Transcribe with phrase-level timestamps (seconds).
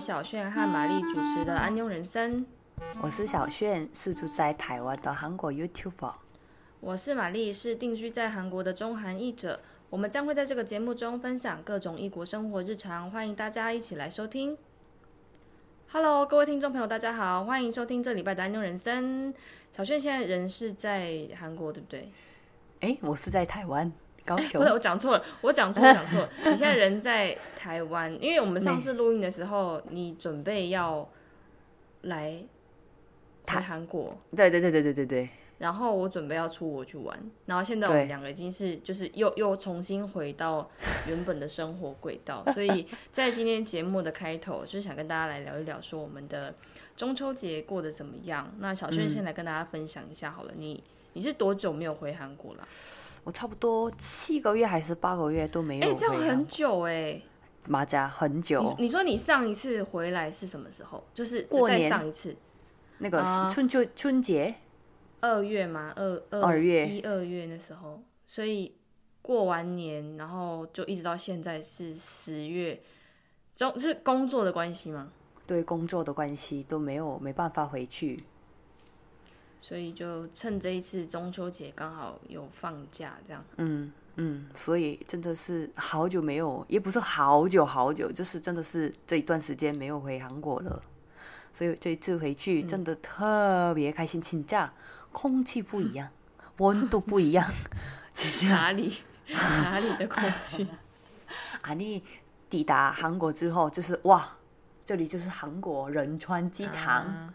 [0.00, 2.40] 小炫和玛丽主持的《安妞人生》。
[3.02, 6.14] 我是小炫，是住在台湾的韩国 YouTuber。
[6.80, 9.60] 我是玛丽，是定居在韩国的中韩译者。
[9.90, 14.56] 我们将会在这个节目中分享各种异国生活日常，欢迎大家一起来收听。
[15.92, 19.34] Hello，各位听众朋友，大家好，欢迎收听这礼拜的《安妞人生》。
[19.70, 22.10] 小炫现在人是在韩国，对不对？
[22.80, 23.92] 哎，我是在台湾
[24.30, 24.60] 高雄。
[24.60, 26.28] 不是，我讲错了，我讲错， 讲错了。
[26.44, 31.08] 你现在人在台湾，因为我们上次录音的时候，你准备要
[32.02, 32.36] 来
[33.44, 34.16] 台韩国。
[34.36, 35.28] 对对对对对对对。
[35.58, 40.70] 然后我准备要出国去玩，然后现在我们两个已经是就是又又重新回到
[41.06, 46.54] 原本的生活轨道， 所以在今天节目的开头，就是想跟大家来聊一聊，说我们的
[46.96, 48.50] 中秋节过得怎么样。
[48.58, 52.66] 那小轩先来跟大家分享一下好了，你你是多久没有回韩国了？
[53.24, 55.88] 我差不多七个月还是八个月都没有。
[55.88, 57.20] 哎，这样很久哎，
[57.66, 58.74] 马甲很久。
[58.78, 61.04] 你说你上一次回来是什么时候？
[61.12, 62.34] 就是过年上一次，
[62.98, 64.54] 那个春秋春节。
[65.22, 68.74] 二月嘛，二二月一二月那时候，所以
[69.20, 72.80] 过完年，然后就一直到现在是十月，
[73.54, 75.12] 中是工作的关系吗？
[75.46, 78.24] 对，工作的关系都没有没办法回去，
[79.60, 83.44] 所以就趁这一次中秋节刚好有放假，这样。
[83.58, 90.82] 嗯嗯，所以真的是好久没有，也不是好久好久，就是真的是这一段时间没有回韩国了，
[91.54, 94.72] 所以这一次回去真的特别开心，请假。
[95.12, 96.08] 空气不一样，
[96.58, 97.48] 温度不一样，
[98.48, 100.66] 哪里哪里的空气？
[101.62, 102.02] 啊，你
[102.48, 104.36] 抵达韩国之后，就是哇，
[104.84, 107.32] 这里就是韩国仁川机场。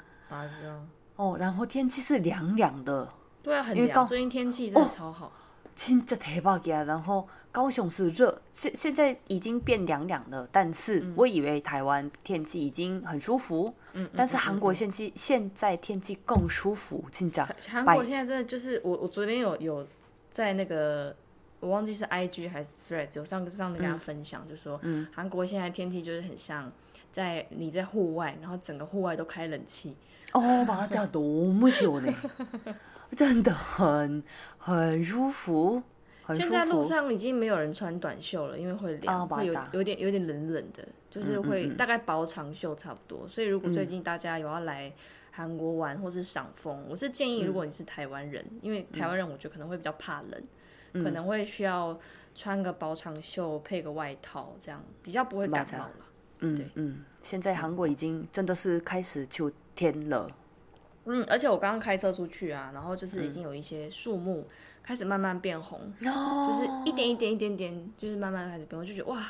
[1.16, 3.08] 哦，然后天气是凉凉的。
[3.41, 4.08] 对啊，很凉。
[4.08, 5.31] 最近天气真的超好。
[5.75, 6.85] 真的太棒了！
[6.85, 10.47] 然后高雄是热，现现在已经变凉凉了。
[10.49, 17.45] 但是我以为台湾天气已经很舒服，嗯，但是韩国天气现在天气更舒服，真的。
[17.67, 19.85] 韩国现在真的就是我，我昨天有有
[20.31, 21.13] 在那个
[21.59, 24.79] 我忘记是 I G 还是 Threads 有上上跟大家分享，就说
[25.13, 26.72] 韩国现在天气就是很像
[27.16, 29.96] 在你在户外，然后整个户外都开冷气。
[30.34, 32.14] 哦，把它多么秀呢！
[33.16, 34.22] 真的很
[34.58, 35.81] 很舒服，
[36.34, 43.26] 现在路上已经没有人穿短袖了，因为会凉，会有有点有点冷冷的，就是会大概薄长袖差不多。
[43.26, 44.92] 所以如果最近大家有要来
[45.32, 50.44] 韩国玩或是赏风，我是建议如果你是台湾人，因为台湾人我觉得可能会比较怕冷，
[51.02, 51.97] 可能会需要
[52.36, 55.92] 穿个薄长袖配个外套，这样比较不会感冒了。
[56.40, 60.29] 嗯嗯，现在韩国已经真的是开始秋天了。
[61.06, 64.47] 嗯，而且我刚刚开车出去啊，然后就是已经有一些树木
[64.81, 69.23] 开始慢慢变红，就是一点一点一点点，就是慢慢开始变红，就觉得哇，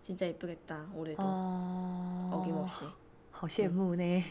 [0.00, 1.24] 现在不给打我的多
[2.32, 2.86] ，OK 我谢，
[3.32, 4.24] 好羡慕呢。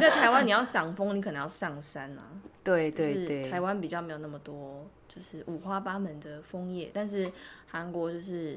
[0.00, 2.24] 在台湾你要赏枫，你可能要上山啊。
[2.62, 7.30] 对对对，台湾比较没有那么多，就是五花八门的枫叶，但是
[7.66, 8.56] 韩国就是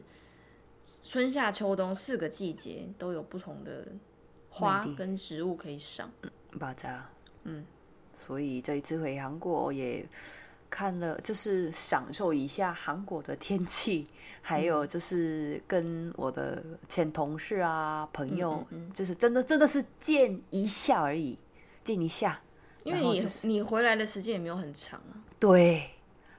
[1.03, 3.85] 春夏秋冬四个季节都有不同的。
[4.55, 6.11] 花跟植物可以赏，
[6.59, 7.09] 巴扎，
[7.41, 7.65] 嗯，
[8.13, 10.05] 所以这一次回韩国也
[10.69, 14.05] 看了，就是享受一下韩国的天气，
[14.43, 21.39] 还有就是跟我的前同事啊朋友，就是真的真的是见一下而已，
[21.83, 22.39] 见一下，
[22.83, 25.89] 因为你你回来的时间也没有很长啊，对，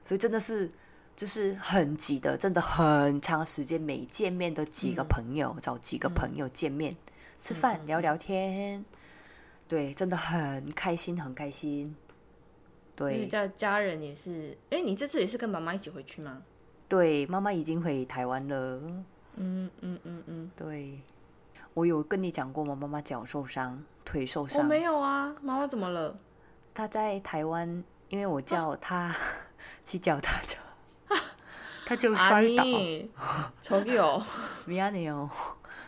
[0.04, 0.70] 所以真的是
[1.16, 6.96] 就是很急的，真的很长时间没见面的几个朋友，找几个朋友见面。
[7.40, 8.84] 吃饭聊聊天，
[9.68, 11.94] 对，真的很开心，很开心。
[12.96, 14.56] 对，家家人也是。
[14.70, 16.42] 哎，你这次也是跟妈妈一起回去吗？
[16.88, 18.80] 对，妈妈已经回台湾了。
[19.36, 21.00] 嗯嗯嗯嗯，对。
[21.74, 22.74] 我有跟你讲过吗？
[22.74, 24.62] 妈妈脚受伤，腿受伤。
[24.62, 26.16] 我没有啊，妈妈怎么了？
[26.72, 29.14] 她在台湾，因为我叫她
[29.84, 30.56] 骑脚踏车，
[31.85, 32.63] 她就摔倒。
[33.61, 34.23] 저기 요，
[34.65, 35.29] 미안해 요。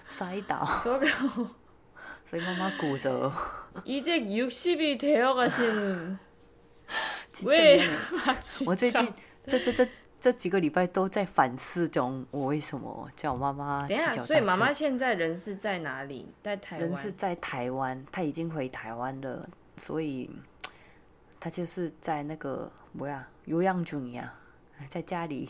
[0.10, 0.66] 摔倒，
[2.26, 3.32] 所以妈妈骨折。
[3.86, 6.18] 이제육십이되어가신
[7.46, 7.82] 왜？
[8.66, 9.14] 我最近
[9.48, 9.88] 这这这
[10.20, 13.88] 这几个礼拜都在反思中，我为什么叫妈妈？
[13.88, 16.28] 等下，所以妈妈现在人是在哪里？
[16.44, 16.90] 在台湾？
[16.90, 20.30] 人是在台湾，她已经回台湾了，所以
[21.40, 24.34] 她就是在那个뭐야有氧中呀，
[24.90, 25.50] 在家里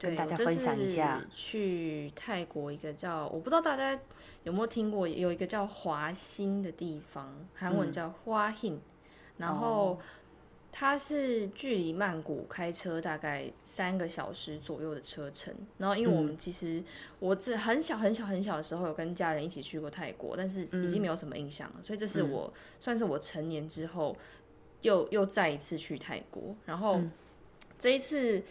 [0.00, 1.22] 跟大家分享一下。
[1.30, 4.00] 去泰国一个叫我不知道大家
[4.44, 8.78] 有没有听过，有一个叫华兴的地方，韩文叫花 hin，
[9.36, 10.00] 然后
[10.72, 15.54] 它是距离曼谷开车大概三个小时左右的车程。
[15.76, 16.82] 然后因为我们其实
[17.18, 22.50] 我自很小很小很小的时候有跟家人一起去过泰国，但是已经没有什么印象了，所以这是我
[22.80, 24.16] 算是我成年之后
[24.80, 26.56] 又又再一次去泰国。
[26.64, 26.98] 然后
[27.78, 28.42] 这一次。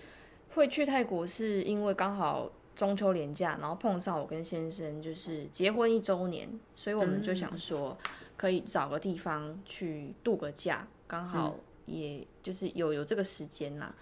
[0.55, 7.97] 会去泰国是因为刚好中秋连假，然后碰上我跟先生就是结婚一周年，所以我们就想说
[8.37, 11.55] 可以找个地方去度个假，刚好
[11.85, 13.93] 也就是有有这个时间啦。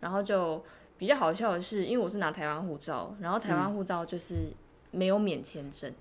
[0.00, 0.62] 然后就
[0.98, 4.52] 比较好笑的是，因为我是拿台湾护照，然后台湾护照就是
[4.90, 5.92] 没有免签证，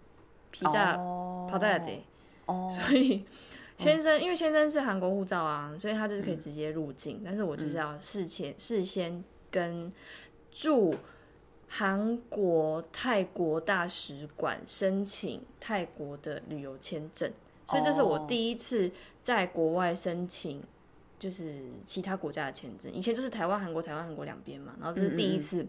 [0.52, 2.04] 皮下跑大得，
[2.46, 3.24] 所以
[3.78, 9.24] 先生因为先生是韩国护照啊，所以他就是可以直接入境，但是我就是要事前事先。
[9.53, 9.93] 跟
[10.51, 10.95] 驻
[11.69, 17.31] 韩国、泰国大使馆申请泰国的旅游签证，
[17.67, 18.91] 所以这是我第一次
[19.23, 20.63] 在国外申请，
[21.19, 22.91] 就是其他国家的签证。
[22.93, 25.67] 以前就是台湾、韩国、台湾、韩国两边嘛，然后这是第一次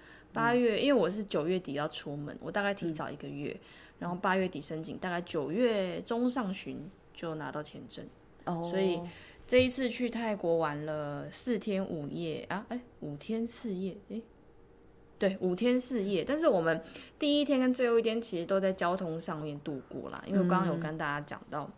[0.33, 3.55] 八月因为我是九月底要出门，我大概提早一个月，
[3.99, 8.05] 然后八月底申请，大概九月中上旬就拿到签证。
[8.45, 8.99] 哦，所以
[9.45, 14.21] 这一次去泰国玩了四天五夜啊，哎，五天四夜，哎，
[15.19, 16.23] 对，五天四夜。
[16.23, 16.81] 但是我们
[17.19, 21.69] 第一天跟最后一天其实都在交通上面度过啦，因为我刚刚有跟大家讲到，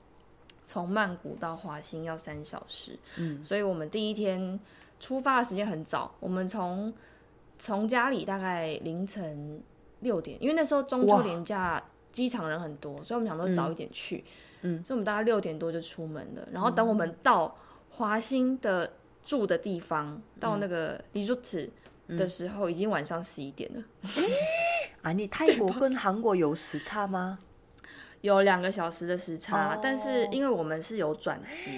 [0.65, 4.59] 从曼谷到华兴要三小时，嗯，所以我们第一天
[5.00, 6.94] 出发的时间很早，我们从
[7.63, 9.63] 从家里大概凌晨
[10.01, 11.81] 六点，因为那时候中秋连假，
[12.12, 14.21] 机场人很多，所以我们想说早一点去。
[14.63, 16.45] 嗯，所以我们大概六点多就出门了。
[16.51, 17.57] 然后等我们到
[17.92, 18.92] 华兴的
[19.24, 21.69] 住的地方，到那个 resort
[22.10, 23.81] 的时候，已经晚上十一点了。
[25.01, 27.39] 啊，你泰国跟韩国有时差吗？
[28.19, 31.71] 有两个小时的时差，但是因为我们是有转机。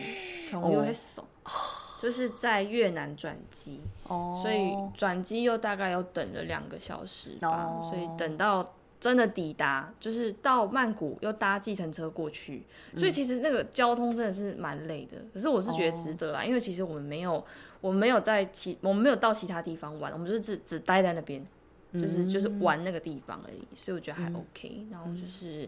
[2.06, 12.62] 就是在越南转机，所以转机又大概又等了两个小时吧，所以等到真的抵达，就是到曼谷又搭计程车过去，
[12.96, 15.18] 所以其实那个交通真的是蛮累的。
[15.34, 17.44] 可是我是觉得值得啦，因为其实我们没有，
[17.82, 21.44] 我们没有在其，我们没有到其他地方玩，我们就是只只待在那边，
[21.92, 24.86] 就是就是玩那个地方而已，所以我觉得还 OK。
[24.92, 25.68] 然后就是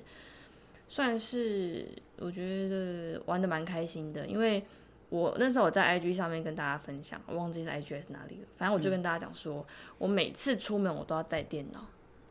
[0.88, 1.88] 算是
[2.20, 4.64] 我觉得玩的蛮开心的，因为。
[5.11, 8.47] 我那时候我在 IG 上面跟大家分享，我忘记是 IG 是哪里了。
[8.57, 9.67] 反正我就跟大家讲说，
[9.99, 11.85] 我每次出门我都要带电脑。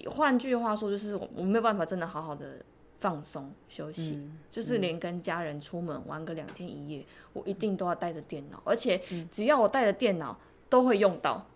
[0.06, 2.56] 换句话说，就是我我没有办法真的好好的
[3.00, 4.18] 放松休息，
[4.50, 10.36] 就是连跟家人出门玩个两天一夜，我一定都要带着电脑，而且只要我带着电脑
[10.68, 11.46] 都会用到。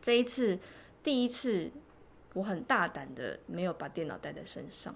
[0.00, 0.56] 这一次
[1.02, 1.68] 第一次，
[2.34, 4.94] 我很大胆的没有把电脑带在身上。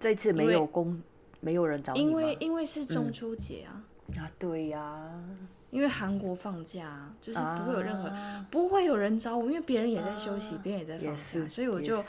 [0.00, 1.02] 这次没有工，
[1.40, 3.84] 没有人找你因为因为是中秋节啊。
[4.16, 5.22] 啊，对呀。
[5.70, 8.12] 因为韩国放假，就是不会有任何，
[8.50, 12.02] 不会有人找我，因为别人也在休息，别人也在放假，所以我就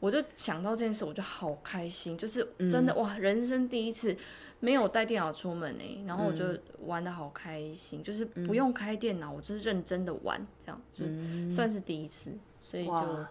[0.00, 4.16] 我就想到这件事，我就好开心，就是真的哇，人生第一次
[4.60, 6.44] 没有带电脑出门呢然后我就
[6.84, 11.04] 玩的好开心就是不用开电脑我就是认真的玩这样就
[11.52, 13.26] 算是第一次所以就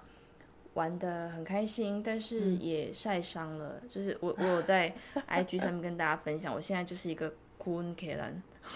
[0.74, 4.93] 玩的很开心但是也晒伤了就是我我有在
[5.29, 8.34] ig 上面跟大家分享我现在就是一个 coincan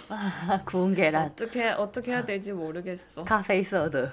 [0.08, 1.29] 啊 coincan
[3.24, 4.12] 咖啡色的。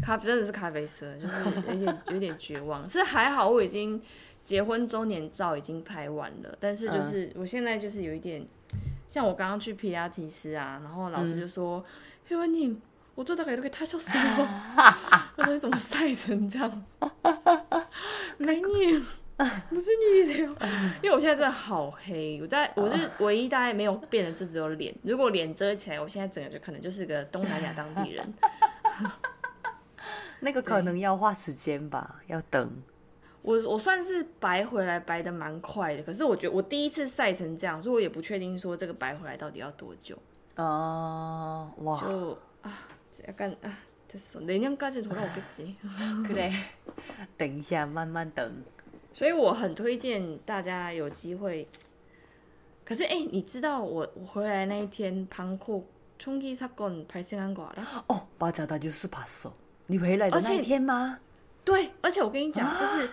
[0.00, 2.88] 咖啡真的是咖啡色就是有点有点绝望。
[2.88, 4.00] 是还好我已经
[4.44, 8.46] 结婚周年照已经拍完了，但是就是我现在就是有一点，
[9.08, 11.84] 像我刚刚去皮亚提斯啊，然后老师就说
[12.28, 12.78] ：“因为你
[13.14, 14.48] 我做大概都给他笑死了。
[15.36, 16.84] ”我说：“你怎么晒成这样？”
[18.38, 19.02] 来你。
[19.68, 20.56] 不是你这样，
[21.02, 28.34] 因为我现在真的好黑，我在我是唯一大概没有变的就只有脸，如果脸遮起来，我现在整个就可能就是个东南亚当地人。
[30.38, 32.70] 那个可能要花时间吧，要等。
[33.41, 40.17] 我我算是白回来白的蛮快的，可是我觉得我第一次晒成这样，所以我也不确定说这个白回来到底要多久。
[40.55, 42.87] 哦，哇，就啊，
[43.27, 43.71] 약간啊，
[44.07, 45.75] 就是내년까지돌아오겠지
[46.25, 46.51] 그래
[47.37, 48.63] 等一下，慢慢等。
[49.13, 51.67] 所以我很推荐大家有机会。
[52.83, 55.85] 可是哎，你知道我我回来那一天，旁库
[56.17, 59.51] 冲击사건발생한거알아哦，맞아나뉴스봤어
[59.87, 61.19] 你回来的那一天吗？
[61.63, 63.09] 对，而且我跟你讲，就是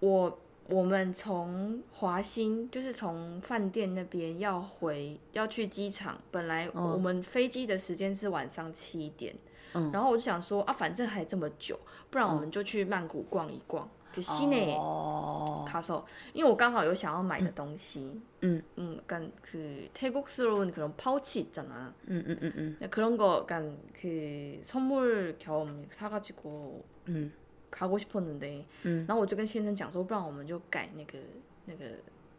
[0.00, 0.38] 我
[0.68, 9.34] 我们从华兴，就是从饭店那边要回要去机场，本来我们飞机的时间是晚上七点，
[9.74, 11.78] 嗯，然后我就想说啊，反正还这么久，
[12.10, 13.88] 不然我们就去曼谷逛一逛。
[14.16, 15.66] 그 시내 어...
[15.68, 18.62] 가서 因为我刚好有想要买的东西 음.
[18.78, 21.92] 음, 약간 그 태국스러운 그런 파우치 있잖아.
[22.08, 22.88] 음, 음, 음, 음.
[22.88, 27.30] 그런 거 약간 그 선물 겸 사가지고 음.
[27.70, 29.04] 가고 싶었는데, 음.
[29.06, 31.18] 然后我就跟先生讲说，不然我们就改那个
[31.66, 31.96] 那个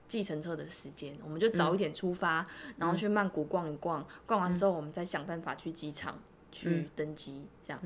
[0.07, 2.47] 计程车的时间，我们就早一点出发，
[2.77, 6.19] 然后去曼谷逛一逛，逛完之后我们再想办法去机场。
[6.49, 7.79] 去登机，这样。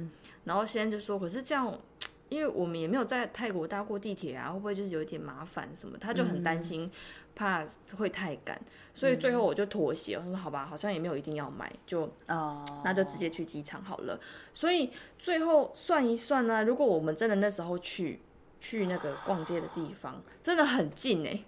[2.29, 5.97] 因为我们也没有在泰国搭过地铁啊，会不会就是有一点麻烦什么？
[5.99, 6.91] 他就很担心，
[7.37, 7.65] 怕
[7.97, 8.61] 会太赶，
[8.93, 14.19] 所以最后我就妥协，我说好吧，好像也没有一定要买，就哦那就直接去机场好了。
[14.53, 18.21] 所以最后算一算呢，如果我们真的那时候去
[18.61, 21.45] 去那个逛街的地方，真的很近哎，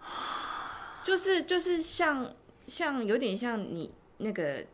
[1.02, 2.32] 就是就是像
[2.68, 4.64] 像有点像你那个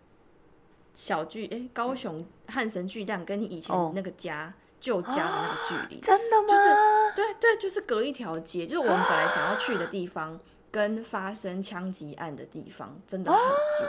[0.92, 4.52] 小巨哎，高雄汉神巨蛋跟你以前那个家。
[4.84, 6.46] 旧家的那个距离，真的吗？
[6.46, 6.64] 就是
[7.16, 10.38] 对对，就是隔一条街，就是我们本来想要去的地方，
[10.70, 13.88] 跟发生枪击案的地方真的很近，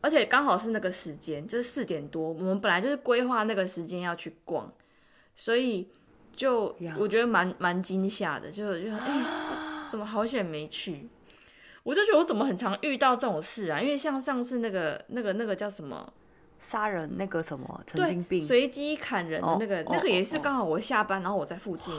[0.00, 4.72] 而且刚好是那个时间，就是四点多，我们本来就是规划那个时间要去逛，
[5.34, 5.90] 所以
[6.36, 9.24] 就我觉得蛮蛮惊吓的，就就哎，
[9.90, 11.08] 怎么好险没去？
[11.82, 13.80] 我就觉得我怎么很常遇到这种事啊？
[13.80, 16.12] 因为像上次那个那个那个叫什么？
[16.58, 21.92] 杀人那个什么神经病，随机砍人的那个，那个也是刚好我下班，然后我在附近，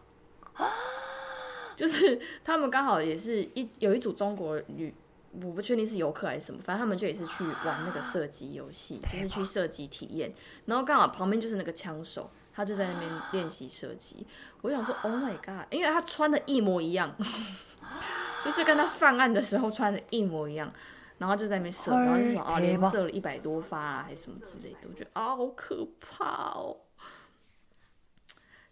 [1.77, 4.95] 就是他们刚好也是一有一组中国女，
[5.43, 10.33] 我不确定是游客还是什么，反正他们就也是去玩那个射击游戏，就是去射击体验。
[10.67, 14.25] 然后刚好旁边就是那个枪手，他就在那边练习射击。
[14.63, 15.67] 我想说，Oh my god！
[15.71, 17.13] 因为他穿的一模一样，
[18.45, 20.73] 就是跟他犯案的时候穿的一模一样。
[21.20, 24.88] 然后就在那边射，然后就说啊，连射了一百多发啊，还是什么之类的。
[24.90, 26.78] 我觉得啊，好可怕哦，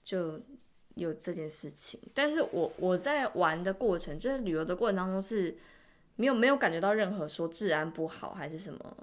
[0.04, 0.40] 就
[0.96, 2.00] 有这件事情。
[2.14, 5.56] 但是我我在玩的过程，就是旅游的过程当中是
[6.16, 8.98] 没有没有感觉到任何说治安不好还是什么，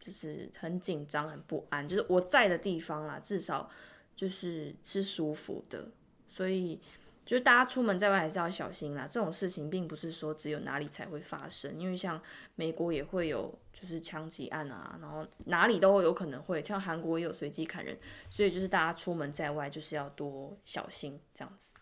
[0.00, 1.86] 就是很紧张很不安。
[1.86, 3.70] 就是我在的地方啦，至少
[4.16, 5.86] 就是是舒服的，
[6.28, 6.80] 所以
[7.26, 9.06] 就是大家出门在外还是要小心啦。
[9.10, 12.18] 这种事情并不是说只有哪里才会发生，因为像
[12.54, 17.98] 美国也会有就是枪击案啊，然后哪里都有可能会，像韩国也有随机砍人，
[18.30, 21.72] 所以就是大家出门在外就是要多小心这样子。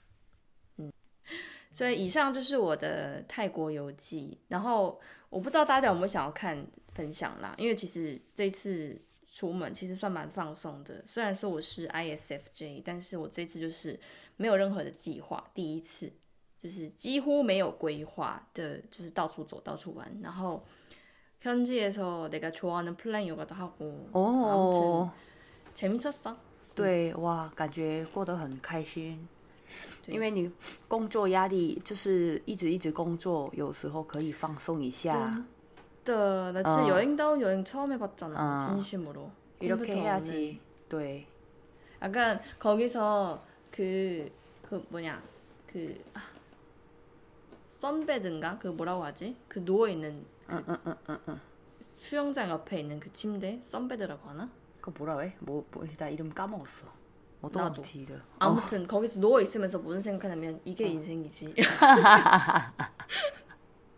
[0.79, 0.91] 嗯，
[1.71, 4.99] 所以以上就是我的泰国游记，然后
[5.29, 9.01] 我不知道大家有没有想要看分享啦，因为其实这次。
[9.34, 14.00] 出门其实算蛮放松的，虽然说我是 ISFJ，但是我这次就是
[14.38, 16.12] 没有任何的计划，第一次
[16.62, 20.12] 就是几乎没有规划的，就是到处走，到处玩。
[20.22, 20.66] 然后
[21.42, 25.12] 현지에서내가좋아하는플랜요가도하고哦，
[25.74, 26.36] 재밌었어
[26.76, 29.28] 对，哇，感觉过得很开心，
[30.08, 30.52] 因为你
[30.88, 35.46] 工作压力就是一直一直工作，有时候可以放松一下。
[36.13, 36.89] 나 진짜 어.
[36.89, 38.67] 여행다운 여행 처음 해봤잖아.
[38.67, 38.75] 어.
[38.75, 39.31] 진심으로.
[39.61, 40.61] 이렇게 해야지.
[40.91, 41.27] 네.
[42.03, 44.31] 약간 거기서 그,
[44.69, 45.23] 그 뭐냐,
[45.67, 46.21] 그, 아,
[47.79, 48.59] 선베드인가?
[48.59, 49.37] 그 뭐라고 하지?
[49.49, 50.65] 그 누워있는 그
[51.29, 51.41] 응.
[51.97, 53.61] 수영장 옆에 있는 그 침대?
[53.65, 54.51] 선베드라고 하나?
[54.81, 55.35] 그거 뭐라 해?
[55.41, 56.87] 뭐, 뭐, 나 이름 까먹었어.
[57.41, 58.07] 어떤 거지?
[58.39, 58.87] 아무튼 어.
[58.87, 60.89] 거기서 누워있으면서 무슨 생각하냐면 이게 어.
[60.89, 61.55] 인생이지.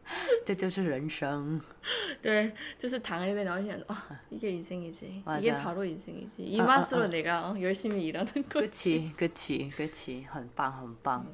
[0.45, 1.61] 这就是人生。
[2.21, 11.25] 对，就是躺在那边，然后想啊，一个人生一次，一个跑路人生一次，이마스로내가열심히일하는거 그치그치그치很棒，很棒。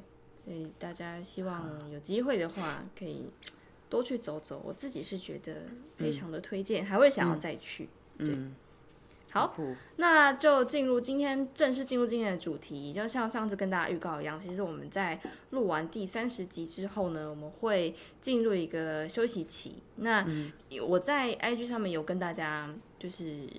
[0.44, 3.28] 所以大家希望有机会的话，可以
[3.88, 4.62] 多去走走。
[4.64, 5.54] 我自己是觉得
[5.96, 7.88] 非常的推荐，还会想要再去。
[8.16, 8.36] 对。
[9.33, 9.51] 好，
[9.95, 12.93] 那就进入今天正式进入今天的主题。
[12.93, 19.81] 就像上次跟大家预告一样，其实我们在录完第三十集之后呢，我们会进入一个休息期。
[19.95, 20.23] 那
[20.87, 23.49] 我在 IG 上面有跟大家就是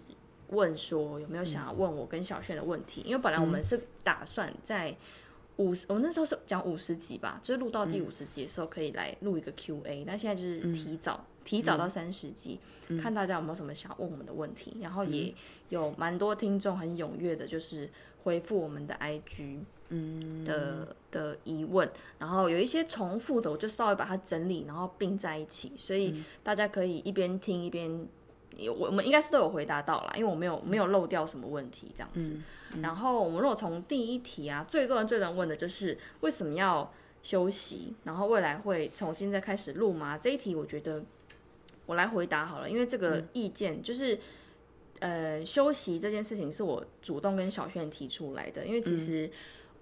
[0.51, 4.97] 问说有没有想要问我跟小炫的问题，因为本来我们是打算在。
[5.57, 10.03] 五十，我们那时候是讲五十集吧，就是录到第五十集的时候可以来录一个 Q&A。
[10.05, 12.59] 那现在就是提早提早到三十集，
[13.01, 14.79] 看大家有没有什么想问我们的问题。
[14.81, 15.33] 然后也
[15.69, 17.89] 有蛮多听众很踊跃的，就是
[18.25, 19.61] 回复我们的 IG
[20.45, 21.89] 的的疑问。
[22.19, 28.09] 然后有一些重复的，我就稍微把它整理，然后并在一起，所以大家可以一边听一边。
[28.69, 32.37] 我我们应该是都有回答到啦，因为我没有没有漏掉什么问题这样子。
[32.81, 36.89] 然后我们如果从第一题啊，最多人最多人问的就是为什么要
[37.21, 40.17] 休息，然后未来会重新再开始录吗？
[40.17, 41.03] 这一题我觉得
[41.87, 44.19] 我来回答好了，因为这个意见就是
[45.01, 49.31] 呃休息这件事情是我主动跟小轩提出来的，因为其实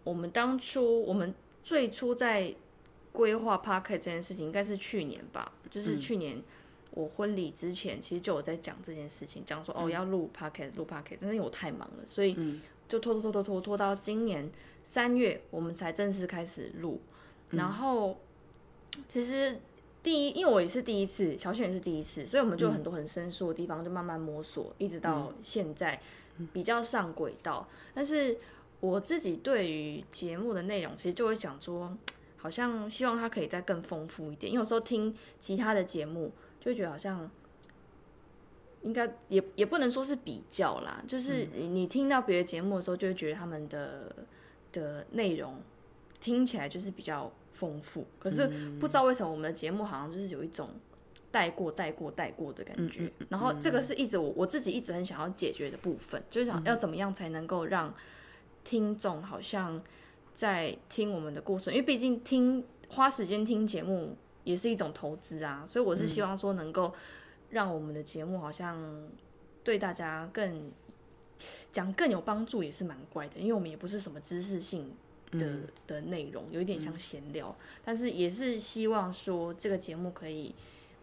[0.04, 2.54] 我们当初我们最初在
[3.12, 6.42] 规划 Park 这件事情应该是去年吧，就是去年。
[6.94, 12.36] 我婚礼之前，其实就有在讲这件事情，讲说哦要录 podcast，录 podcast，真的因为我太忙了，所以
[12.86, 14.50] 就拖拖拖拖拖拖到今年
[14.84, 17.00] 三月，我们才正式开始录。
[17.48, 18.18] 然后
[19.08, 19.58] 其实
[20.02, 26.00] 第一，因为我也是第一次，小雪也是第一次，所以我们就有很多很生疏的地方，就慢慢摸索，一直到现在
[26.52, 27.68] 比较上轨道。
[27.94, 28.38] 但是
[28.80, 31.96] 我自己对于节目的内容，其实就会讲说，
[32.36, 36.32] 好像希望它可以再更丰富一点，因为有时候听其他的节目。
[36.64, 37.28] 就觉得好像
[38.82, 44.14] 应该也也不能说是比较啦，就是你你听到别的节目的时候，就会觉得他们的
[44.70, 45.60] 的内容
[46.20, 47.28] 听起来就是比较
[47.62, 48.04] 丰富。
[48.18, 48.46] 可是
[48.80, 50.68] 不知道为什么我们的节目好像就是有一种
[51.30, 53.10] 带过、带过、带过的感觉。
[53.28, 57.94] 然后这个是一直我我自己一直很想要解决的部分，就是想要怎么样才能够让
[58.64, 59.80] 听众好像
[60.34, 64.16] 在听我们的故事，因为毕竟听花时间听节目。
[64.44, 66.92] 也是一种投资啊，所以我是希望说能够
[67.50, 69.08] 让我们的节目好像
[69.62, 70.72] 对大家更
[71.70, 74.92] 讲更有帮助，也是蛮怪的，因为我们也不是什么知识性
[75.32, 80.54] 的的内容，有一点像闲聊，但是也是希望说这个节目可以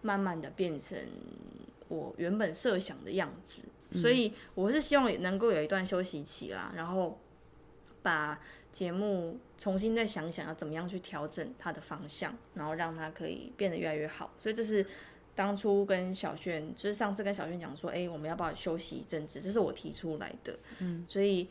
[0.02, 0.98] 慢慢的变成
[1.88, 3.62] 我原本设想的样子，
[3.92, 7.20] 所以我是希望能够有一段休息期啦，然后
[8.02, 8.40] 把。
[8.72, 14.32] 节目重新再想想要怎么样去调整它的方向，然后让它可以变得越来越好。
[14.38, 14.86] 所以这是
[15.34, 19.42] 当初跟小轩，就是上次跟小轩讲说，哎，我们要不要休息一阵子？
[19.42, 20.56] 这是我提出来的。
[20.78, 21.48] 嗯，所以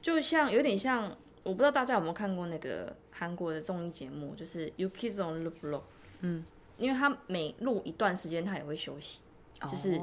[0.00, 5.78] 就像有点像，我不知道大家有没有看过那个韩国的综艺节目，就是《You Kiss on the Block》。
[6.20, 6.44] 嗯，
[6.76, 9.20] 因为他每录一段时间，他也会休息，
[9.62, 10.00] 就是。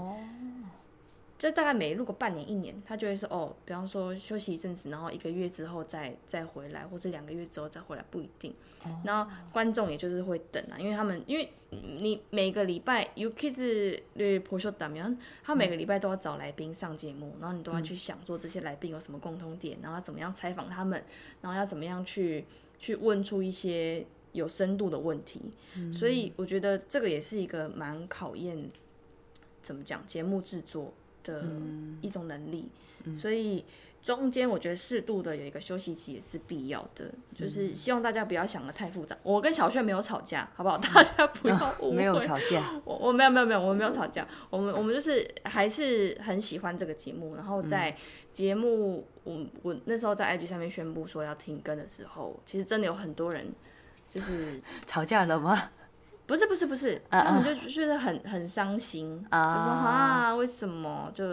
[1.44, 8.56] 就大概每如果半年一年，他就会说哦，比方说休息一阵子，然后一个月之后再再回来，或者两个月之后再回来，不一定。
[9.04, 21.04] 然后观众也就是会等啊，因为他们因为你每个礼拜，U Kids 的 p o s h 面，他每个礼拜都要找来宾上节目，然后你都要去想做这些来宾有什么共同点，然后怎么样采访他们，
[21.42, 22.46] 然后要怎么样去
[22.80, 25.42] 去问出一些有深度的问题。
[25.92, 28.70] 所以我觉得这个也是一个蛮考验
[29.62, 30.94] 怎么讲节目制作。
[31.24, 31.44] 的
[32.02, 32.70] 一种能力，
[33.16, 33.64] 所以
[34.02, 39.18] 中间我觉得适度的有一个休息期也是必要的，就是希望大家不要想的太复杂。
[39.24, 40.78] 我跟小炫没有吵架，好不好？
[40.78, 41.96] 大家不要 误会。
[41.96, 44.28] 没有吵架，我我没有没有没有，我们没有吵架。
[44.50, 47.36] 我们我们就是还是很喜欢这个节目。
[47.36, 47.96] 然后在
[48.32, 53.48] 节目我我那时候在 IG 上面宣布说要停更的时候，其实真的有很多人
[54.14, 55.72] 就是 吵架了吗？
[56.26, 61.12] 不是不是不是，他们就觉得很很伤心，就说啊为什么？
[61.14, 61.26] 就，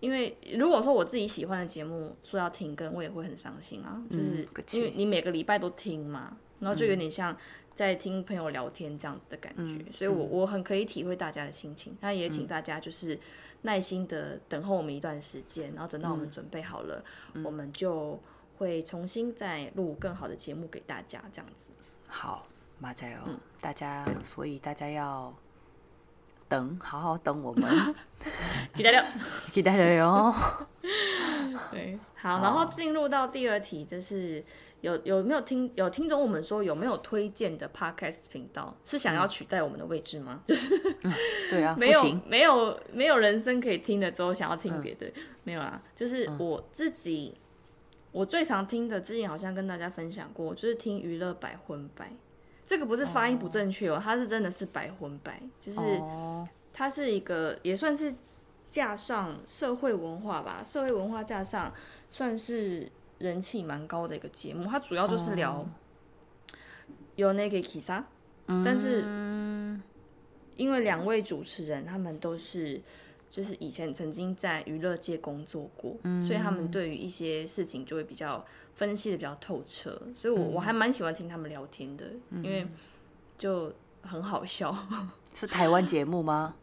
[0.00, 4.46] 因为如果说我自己喜欢的节目说要停更，我也会很伤心啊，就是
[4.76, 7.34] 因为你每个礼拜都听嘛，然后就有点像
[7.74, 13.18] 在听朋友聊天这样子的感觉，所以我我很可以体会大家的心情，那也请大家就是
[13.62, 17.02] 耐心的等候我们一段时间，然后等到我们准备好了，
[17.42, 18.20] 我们就
[18.58, 21.72] 会重新再录更好的节目给大家这样子。
[22.06, 22.46] 好。
[22.82, 25.32] 马仔哦，大家，所以大家要
[26.48, 27.94] 等，好好等我们，
[28.74, 29.06] 期待了，
[29.52, 30.34] 期待了哟。
[31.70, 34.44] 对，好，然后进入到第二题，就是
[34.80, 40.42] 有有没有听有听众我们说有没有推荐的 podcast 频道，是想要取代我们的位置吗？
[40.44, 40.76] 就是，
[41.48, 45.06] 对啊，没有没有没有人生可以听的之后想要听别的，
[45.44, 47.38] 没有啦，就是我自己
[48.10, 52.10] 我最常听的，之前好像跟大家分享过，就是听娱乐百分百。
[52.66, 55.78] 这个不是发音不正确哦，它是真的是百分百，就是
[56.72, 58.14] 它是一个也算是
[58.68, 61.72] 架上社会文化吧，社会文化架上
[62.10, 64.64] 算是人气蛮高的一个节目。
[64.66, 65.66] 它主要就是聊
[67.16, 68.02] 有那个 Kisa，
[68.64, 69.02] 但是
[70.56, 72.80] 因为两位主持人他们都是。
[73.32, 82.68] 就是以前曾经在娱乐界工作过，所以他们对于一些事情就会比较分析的比较透彻，所以我我还蛮喜欢听他们聊天的，因为
[83.38, 84.76] 就很好笑。
[85.34, 86.56] 是台湾节目吗？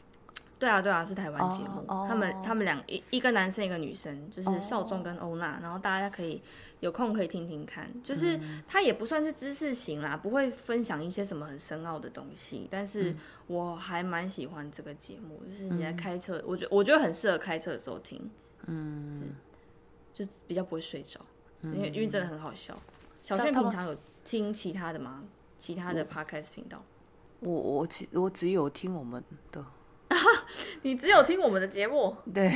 [0.60, 1.86] 对啊，对啊，是台湾节目。
[1.88, 6.41] 他们他们两一一个男生一个女生，就是少壮跟欧娜，然后大家可以
[6.82, 7.89] 有空可以听听看。
[8.04, 13.15] 就是他也不算是知识型啦，不会分享一些什么很深奥的东西，但是
[13.48, 15.41] 我还蛮喜欢这个节目。
[15.50, 18.30] 就是你在开车，我觉我觉得很适合开车的时候听，
[18.67, 19.30] 嗯，
[20.12, 21.22] 就比较不会睡着，
[21.63, 22.78] 因为因为真的很好笑。
[23.24, 23.95] 小炫平常有
[24.26, 25.24] 听其他的吗？
[25.58, 26.84] 其他的 podcast 频道？
[27.39, 29.65] 我我只我只有听我们的。
[30.84, 32.52] 你只有听我们的节目，对，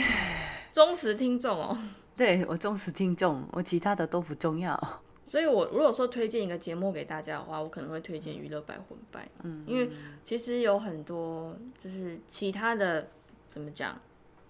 [0.72, 1.78] 忠实听众哦。
[2.16, 4.80] 对我忠实听众，我其他的都不重要。
[5.28, 9.22] 所以，我如果说推荐一个节目给大家的话，我可能会推荐《娱乐百分百》。
[9.44, 9.90] 嗯，因为
[10.24, 13.08] 其实有很多就是其他的
[13.50, 14.00] 怎么讲，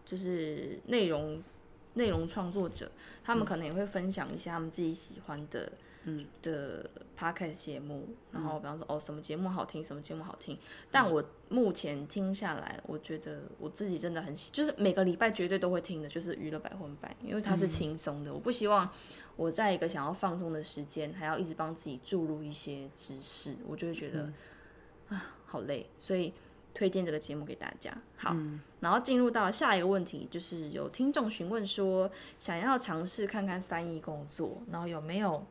[0.06, 1.42] 就是内容
[1.94, 2.92] 内容创作者，
[3.24, 5.62] 他们可能也会分享一下他们自己喜欢的。
[5.62, 5.72] 嗯
[6.42, 10.58] 的 podcast 节目，然后比方说哦什么节目好听，什么节目好听，
[10.92, 18.90] 但我目前听下来，我觉得我自己真的很喜，就是每个礼拜绝对都会听的，就是娱乐百分百，因为它是轻松的，我不希望
[19.36, 24.30] 我在一个想要放松的时间，还要一直帮自己注入一些知识，我就会觉得
[25.08, 26.34] 啊好累，所以
[26.74, 27.96] 推荐这个节目给大家。
[28.18, 28.36] 好，
[28.82, 35.46] 然后进入到下一个问题，就是有听众询问说，想要尝试看看翻译工作，然后有没有？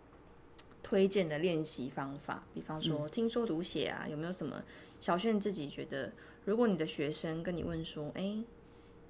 [0.83, 4.63] 推荐的练习方法，比方说听说读写啊，有没有什么？
[5.01, 6.13] 小炫自己觉得，
[6.45, 8.39] 如果你的学生跟你问说：“哎，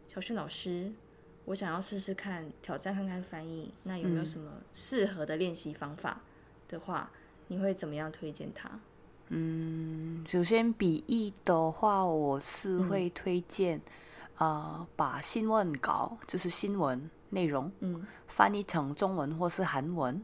[0.09, 0.93] 小炫老师，
[1.45, 6.21] 我想要试试看，挑战看看翻译，那有没有什么适合的练习方法？”
[6.69, 7.11] 的话，
[7.49, 8.71] 你会怎么样推荐他？
[9.29, 13.81] 嗯，首先笔译的话，我是会推荐，
[14.39, 20.23] 呃，把新闻稿，就是新闻内容，嗯，翻译成中文或是韩文。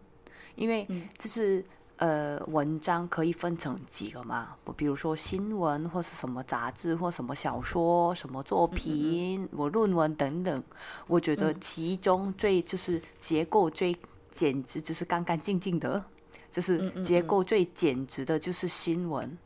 [0.59, 1.65] 因为就是
[1.99, 10.63] 呃，文章可以分成几个嘛，比如说新闻或是什么杂志或什么小说、什么作品、我论文等等。
[11.07, 13.97] 我觉得其中最就是结构最
[14.31, 16.05] 简直，就是干干净净的，
[16.51, 19.37] 就是结构最简直的，就是新闻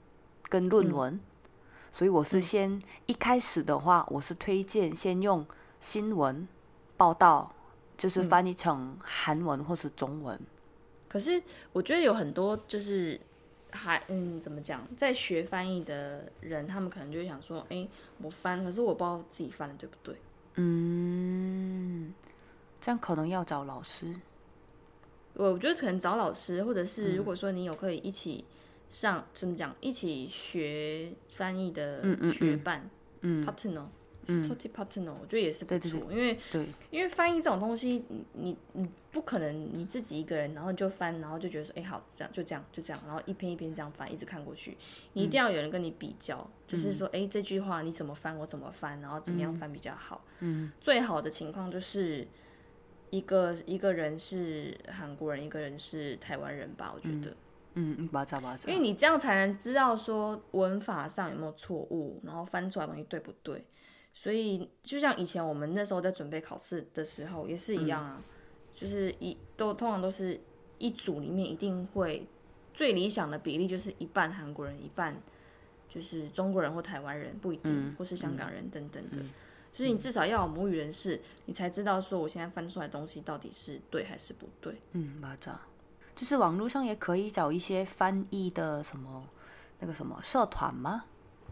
[0.48, 1.18] 跟论文。
[1.90, 5.46] 所以我是先一开始的话，我是推荐先用
[5.81, 6.46] 新闻
[6.98, 7.51] 报道，
[7.96, 10.38] 就是翻译成韩文或是中文。
[11.12, 11.42] 可是
[11.75, 13.20] 我觉得有很多就是
[13.70, 17.87] 还嗯怎么讲，在学翻译的人，他们可能就会想说，哎，
[18.22, 20.16] 我翻，可是我不知道自己翻的对不对。
[20.55, 22.14] 嗯，
[22.81, 24.07] 这样可能要找老师。
[25.35, 28.46] 我我觉得可能找老师，或者是如果说你有可以一起
[28.88, 32.88] 上怎么讲，一起学翻译的学伴
[33.22, 33.85] ，partner。
[34.29, 36.67] Study partner，我觉得也是不错，因为对。
[36.91, 44.77] 因为翻译这种东西，你你你不可能你自己一个人，然后就翻，然后就觉得说，哎，好，这样就这样就这样，然后一篇一篇这样翻，一直看过去，
[45.15, 50.25] 你一定要有人跟你比较，就是说，哎，这句话你怎么翻，我怎么翻，然后怎么样翻比较好。
[50.41, 52.27] 嗯，最好的情况就是
[53.11, 57.35] 一个一个人是韩国人，一个人是台湾人吧，我觉得。
[57.75, 63.65] 嗯，巴扎巴扎，因为你这样才能知道说文法上有没有错误，然后翻出来东西对不对。
[64.14, 68.22] 所以，就像以前我们那时候在准备考试的时候，也是一样啊，
[68.75, 70.38] 就是一都通常都是
[70.79, 72.27] 一组里面一定会
[72.75, 75.16] 最理想的比例就是一半韩国人，一半
[75.88, 79.16] 就是中国人或台湾人，不一定，或是香港人等等的。
[79.75, 84.77] 所以你至少要有母语人士，你才知道说我现在翻出来东西到底是对还是不对。
[84.92, 85.20] 嗯，
[86.14, 89.27] 就是网络上也可以找一些翻译的什么
[89.81, 91.07] 那个什么社团吗？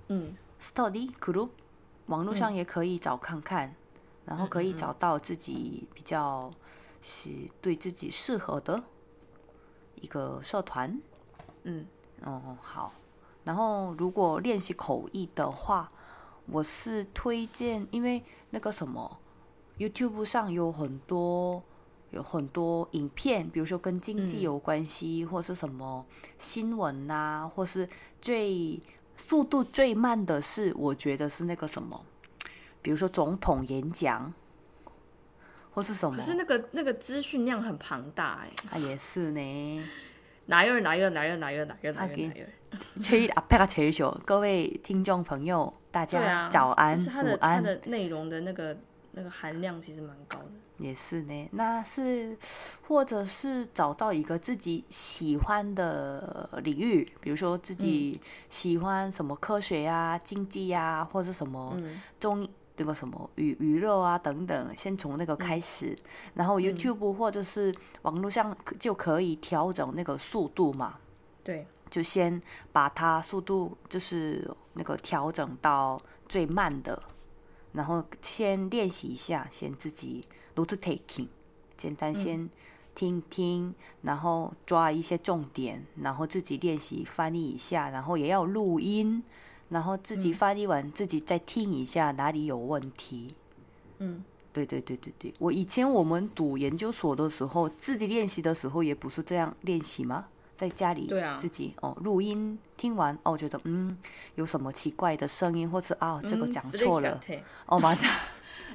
[0.08, 1.48] 嗯，study group。
[2.10, 3.72] 网络上也可以找看看，
[4.26, 6.52] 然后可以找到自己比较
[7.00, 8.82] 是对自己适合的
[10.00, 11.00] 一个社团。
[11.62, 11.86] 嗯，
[12.24, 12.92] 哦好。
[13.44, 15.92] 然后如果练习口译的话，
[16.46, 19.18] 我是推荐，因为那个什么
[19.78, 21.62] YouTube 上有很多
[22.10, 26.04] 有很多影片，比如说跟经济有关系，或是什么
[26.38, 27.88] 新闻啊，或是
[28.20, 28.80] 最。
[29.20, 32.04] 速度最慢的是，我觉得是那个什么，
[32.80, 34.32] 比如说总统演讲，
[35.72, 36.16] 或是什么。
[36.16, 38.50] 可是那个那个资讯量很庞大哎。
[38.72, 39.84] 啊，也是呢。
[40.46, 42.30] 哪有哪有哪有哪有哪有哪有？
[43.00, 47.56] 吹阿佩卡吹手，各位听众朋友，大家早安午安。
[47.56, 48.76] 它的内容的那个
[49.12, 50.50] 那个含量其实蛮高的。
[50.78, 52.36] 也是呢，那是
[52.88, 58.18] 或者是找到一个自己喜欢的领域，比如说自己
[58.48, 61.76] 喜欢什么科学呀、经济呀，或者什么
[62.18, 65.94] 中那个什么娱娱乐啊等等，先从那个开始，
[66.32, 70.96] 然后 YouTube 或者是网络上就可以调整那个速度嘛。
[71.44, 72.40] 对，就先
[72.72, 77.02] 把它速度就是那个调整到最慢的，
[77.72, 80.26] 然后先练习一下，先自己。
[80.56, 81.28] note taking，
[81.76, 82.50] 简单先
[82.94, 89.22] 听听，然后抓一些重点，然后自己练习翻译一下，然后也要录音，
[89.70, 93.34] 然后自己翻译完自己再听一下哪里有问题。
[93.98, 100.26] 嗯，对对对对对，我以前我们读研究所的时候，自己练习的时候也不是这样练习吗？
[100.60, 103.96] 在家里自己哦录音听完哦，觉得嗯
[104.34, 107.18] 有什么奇怪的声音，或者啊这个讲错了
[107.64, 108.10] 哦，马上。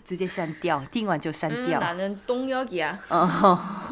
[0.03, 1.79] 直接删掉，听完就删掉。
[1.79, 2.99] 哪能东要给啊？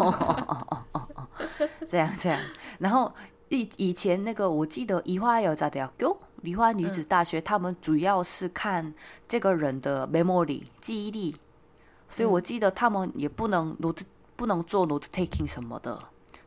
[1.87, 2.39] 这样这样。
[2.77, 3.11] 然后
[3.49, 5.91] 以以前那个，我记得梨花有咋的要
[6.41, 8.93] 梨花女子大学，他们主要是看
[9.27, 11.35] 这个人的 memory 记忆力，
[12.09, 14.03] 所以我记得他们也不能 note
[14.35, 15.99] 不能做 note taking 什么的，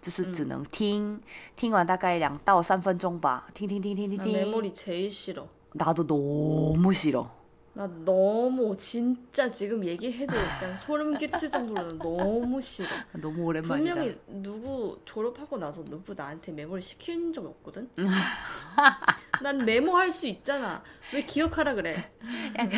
[0.05, 1.21] 就是只能听，
[1.55, 4.33] 听完大概两到三分钟吧，听听听听听听。
[4.33, 7.41] memory 제일싫어 나도너무싫어
[7.73, 12.85] 나 너무 진짜 지금 얘기해도 약간 소름 끼칠 정도로 너무 싫어.
[13.13, 13.75] 너무 오랜만이다.
[13.75, 17.89] 분명히 누구 졸업하고 나서 누구 나한테 메모를 시킨 적 없거든.
[19.41, 20.83] 난 메모할 수 있잖아.
[21.13, 22.11] 왜 기억하라 그래?
[22.57, 22.77] 약간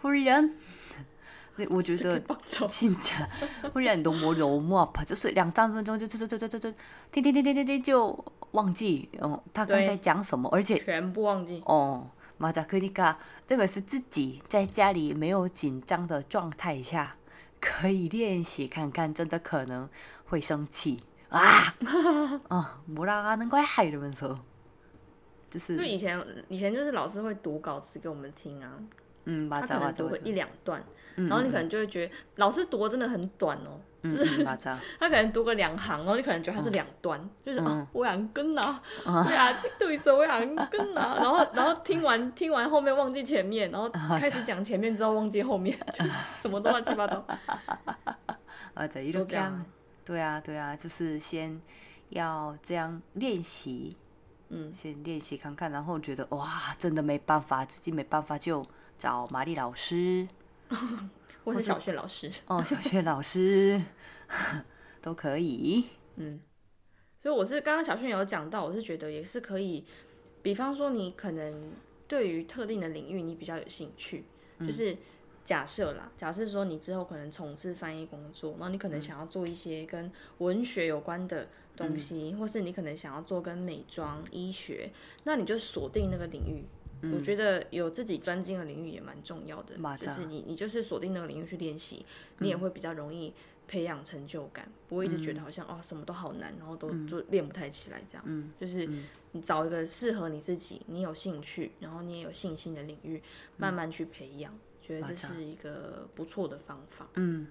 [0.00, 0.58] 훈련?
[1.68, 2.20] 我觉得
[2.68, 3.28] 진짜
[3.72, 5.04] 훈련 너무 너무 아파.
[5.04, 6.72] 就是两三分钟就就就就就
[7.12, 11.62] 听听听听听就忘记哦他刚才讲什么，而且全部忘记。
[11.66, 12.10] 哦。
[12.36, 13.16] 马扎克尼卡，
[13.46, 17.12] 这个是自己在家里没有紧张的状态下
[17.60, 19.88] 可以练习看看，真的可能
[20.26, 21.72] 会生气啊！
[22.48, 24.40] 啊，莫拉阿能怪害人们说，
[25.48, 25.74] 就是。
[25.74, 28.80] 因为以前以前就是老师会读稿子给我们听啊，
[29.29, 30.83] 嗯，他可能读个一两段，
[31.15, 33.79] 然后你可能就会觉得老师读的真的很短哦。
[34.01, 34.55] 就是 他
[34.97, 40.39] 可能读个两行，然后你可能觉得他是两段，就是啊，我想跟啊， 对啊，这对手我想
[40.69, 45.77] 跟啊，然后然后听完听完后面忘记前面，然后开始讲前面之后忘记后面，
[46.41, 47.21] 什么都乱七八糟。
[48.73, 49.65] 啊，这一路这样，
[50.05, 51.61] 对啊对啊，就是先
[52.07, 53.97] 要这样练习，
[54.47, 58.65] 嗯，先练习看看，然后觉得哇，真的没办法，自己没办法就
[58.99, 60.27] 找玛丽老师。
[61.43, 63.81] 或是小学老师 哦，小学老师
[65.01, 65.85] 都可以。
[66.17, 66.39] 嗯，
[67.17, 69.83] 所以我是刚刚小炫有讲到，我是觉得也是可以。
[70.43, 71.71] 比方说，你可能
[72.07, 74.25] 对于特定的领域你比较有兴趣，
[74.59, 74.95] 就是
[75.43, 84.91] 假设啦，假设说你之后可能从事翻译工作，然后你可能想要做一些跟文学有关的东西，或是你可能想要做跟美妆、医学，
[85.23, 86.63] 那你就锁定那个领域。
[87.13, 92.05] 我觉得有自己专精的领域也蛮重要的，就是你你就是锁定那个领域去练习，
[92.39, 93.33] 你也会比较容易
[93.67, 98.51] 培养成就感，不会一直觉得好像哦什么都好难，然后都就练不太起来这样。
[98.59, 98.89] 就是
[99.31, 103.21] 你找一个适合你自己、你有兴趣，然后你也有信心的领域，
[103.57, 107.07] 慢慢去培养，觉得这是一个不错的方法。
[107.15, 107.47] 嗯，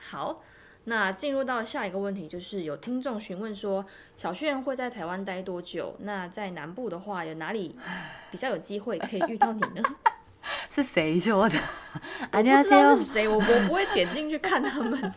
[0.00, 0.42] 好。
[0.85, 5.95] 那进入到下一个问题，就是有听众询问说，小炫会在台湾待多久？
[5.99, 7.75] 那在南部的话，有哪里
[8.31, 9.83] 比较有机会可以遇到你呢？
[10.73, 11.57] 是谁说的？
[12.31, 15.13] 我不知道是谁，我我不会点进去看他们。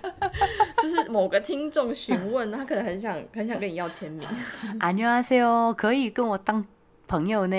[0.83, 4.29] 就是某个听众询问，他可能很想很想跟你要签名。
[4.81, 6.67] 안녕하세 요， 可以跟我当
[7.07, 7.57] 朋友呢。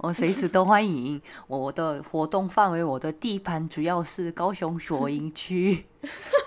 [0.00, 1.20] 我随时都欢迎。
[1.46, 5.86] 我的活动范围，我的地盘主要是高雄左营区，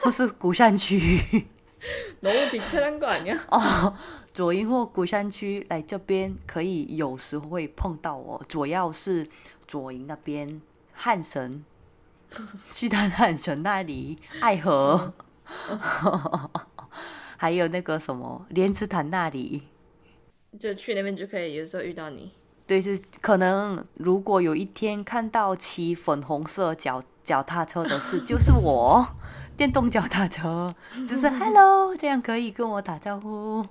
[0.03, 1.45] 或是鼓山区。
[2.21, 3.39] 너무비슷한거아니 야？
[3.49, 3.93] 哦，
[4.33, 8.43] 左营或鼓山区来这边，可以有时会碰到我。
[8.49, 9.25] 主要是
[9.65, 10.61] 左营那边
[10.91, 11.63] 汉神，
[12.73, 15.13] 去到汉神那里，爱河，
[17.37, 19.63] 还有那个什么莲池潭那里，
[20.59, 22.33] 就去那边就可以，有时候遇到你。
[22.66, 29.06] 对，是可能如果有一天看到骑粉红色脚脚踏车的是， 就是我，
[29.56, 30.74] 电动脚踏车，
[31.06, 33.66] 就是 Hello，这样可以跟我打招呼。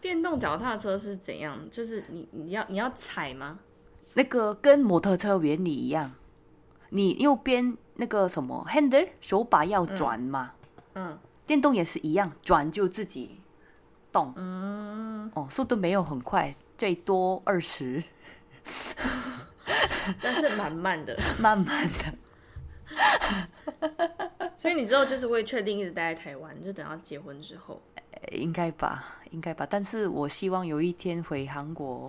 [0.00, 1.58] 电动脚踏车是怎样？
[1.70, 3.58] 就是你你要你要踩吗？
[4.14, 6.12] 那个跟摩托车原理一样，
[6.88, 10.52] 你右边那个什么 handle 手把要转嘛，
[10.94, 13.40] 嗯，电动也是一样，转就自己
[14.10, 16.54] 动，嗯，哦，速度没有很快。
[16.78, 18.02] 最多二十，
[20.22, 22.14] 但是 慢慢的，慢慢的。
[24.56, 27.82] 所以你之后就是会确定一直待在台湾，就等到结婚之后，
[28.32, 29.66] 应该吧，应该吧。
[29.68, 32.08] 但是我希望有一天回韩国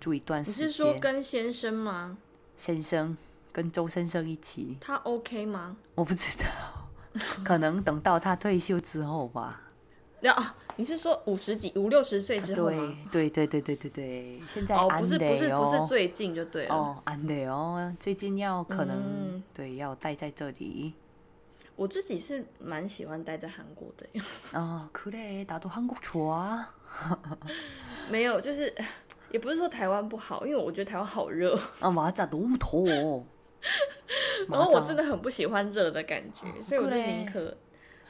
[0.00, 0.68] 住一段时间。
[0.68, 2.16] 你是说跟先生吗？
[2.56, 3.16] 先生
[3.52, 5.76] 跟周先生一起，他 OK 吗？
[5.96, 6.46] 我不知道，
[7.44, 9.60] 可能等到他退休之后吧。
[10.20, 10.36] 要。
[10.77, 12.97] 你是说五十几、五六十岁之后吗？
[13.11, 20.93] 对对对对对对对，现在哦，不是不是不是最近就对了哦，安的哦，最近要可能对要待在这里。
[21.75, 24.07] 我自己是蛮喜欢待在韩国的。
[24.57, 26.65] 哦， 그래나도한국좋아
[28.09, 28.73] 没有，就是
[29.31, 31.55] 也不是说台湾不好，因为我觉得台湾好热。
[31.79, 33.23] 啊，맞아너무더 워。
[34.49, 37.55] 然后我真的很不喜欢热的感觉，所以我就宁可。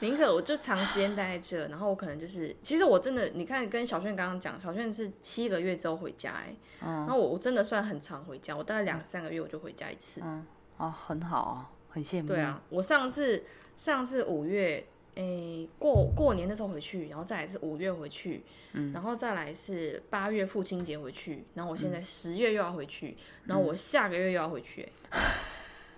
[0.01, 12.29] 宁可我就长时间待在这，然后我可能就是，其实我真的，你看跟小炫刚刚讲，小炫是七个月之后回家哎，嗯，那我我真的算很常回家，我大概两三个月我就回家一次，嗯，哦，很好啊，很羡慕。
[12.29, 13.43] 对啊，我上次
[13.77, 24.89] 上次五月，诶，过过年的时候回去，然后再来是五月回去，嗯，然后再来是八月父亲节回去，然后我现在十月又要回去，然后我下个月又要回去，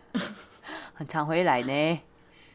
[0.95, 2.01] 很常回来呢。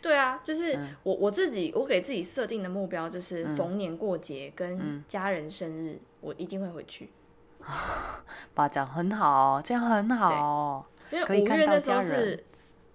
[0.05, 7.09] 对啊，就是我我自己，我给自己设定的目标就是逢年过节跟家人生日，我一定会回去。
[8.53, 12.43] 巴掌很好，这样很好，因为五月那时候是。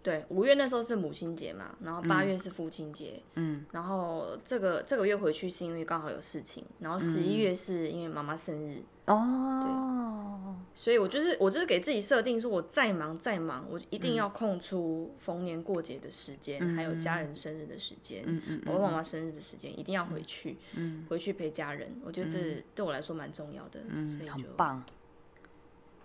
[0.03, 24.83] 对，五月那时候是母亲节嘛，然后八月是父亲节，嗯，然后这个这个月回去是因为刚好有事情，然后十一月是因为妈妈生日哦，对，所以我就是我就是给自己设定说，我再忙再忙，我一定要空出逢年过节的时间，还有家人生日的时间，嗯嗯，我妈妈生日的时间一定要回去，嗯，回去陪家人，我觉得这对我来说蛮重要的，嗯，很棒。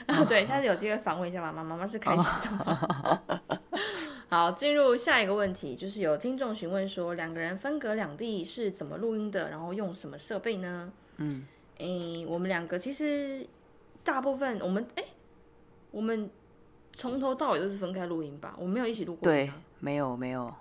[0.26, 2.26] 对，下次有机会访问一下妈妈，妈妈是开心
[2.58, 3.60] 的。
[4.30, 9.50] 好，进入下一个问题，就是有听众询问说，两个人分隔两地是怎么录音的？
[9.50, 10.92] 然后用什么设备呢？
[11.18, 11.46] 嗯，
[11.80, 13.46] 诶，我们两个其实
[14.04, 15.04] 大部分我们诶，
[15.92, 16.30] 我们。
[16.98, 19.24] 从头到尾都是分开录音吧，我没有一起录过。
[19.24, 20.52] 对，没有没有。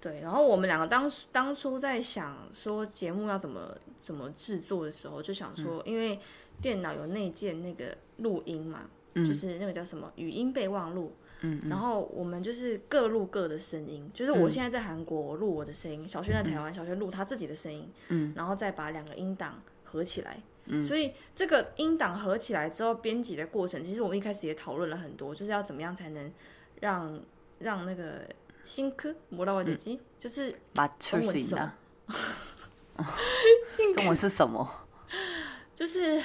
[0.00, 6.18] 对，然后我们两个当当初在想说节目要怎么怎么制作的时候，就想说，因为
[6.60, 11.14] 电脑有内建那个录音嘛，就是那个叫什么语音备忘录。
[11.42, 17.88] 嗯，然后我们就是各录各的声音，就是我现在在韩国，我录我的声音；小轩在台湾，小轩录他自己的声音。
[18.08, 20.42] 嗯，然后再把两个音档合起来。
[20.82, 26.30] 所以这个音档合起来之后编辑的过程其实我们一开始也讨论了很多就是要怎么样才能
[26.80, 27.20] 让
[27.58, 28.22] 让那个
[28.62, 31.74] 新科磨到我的鸡就是把中文一下
[33.94, 34.68] 中文是什么？
[35.74, 36.20] 就是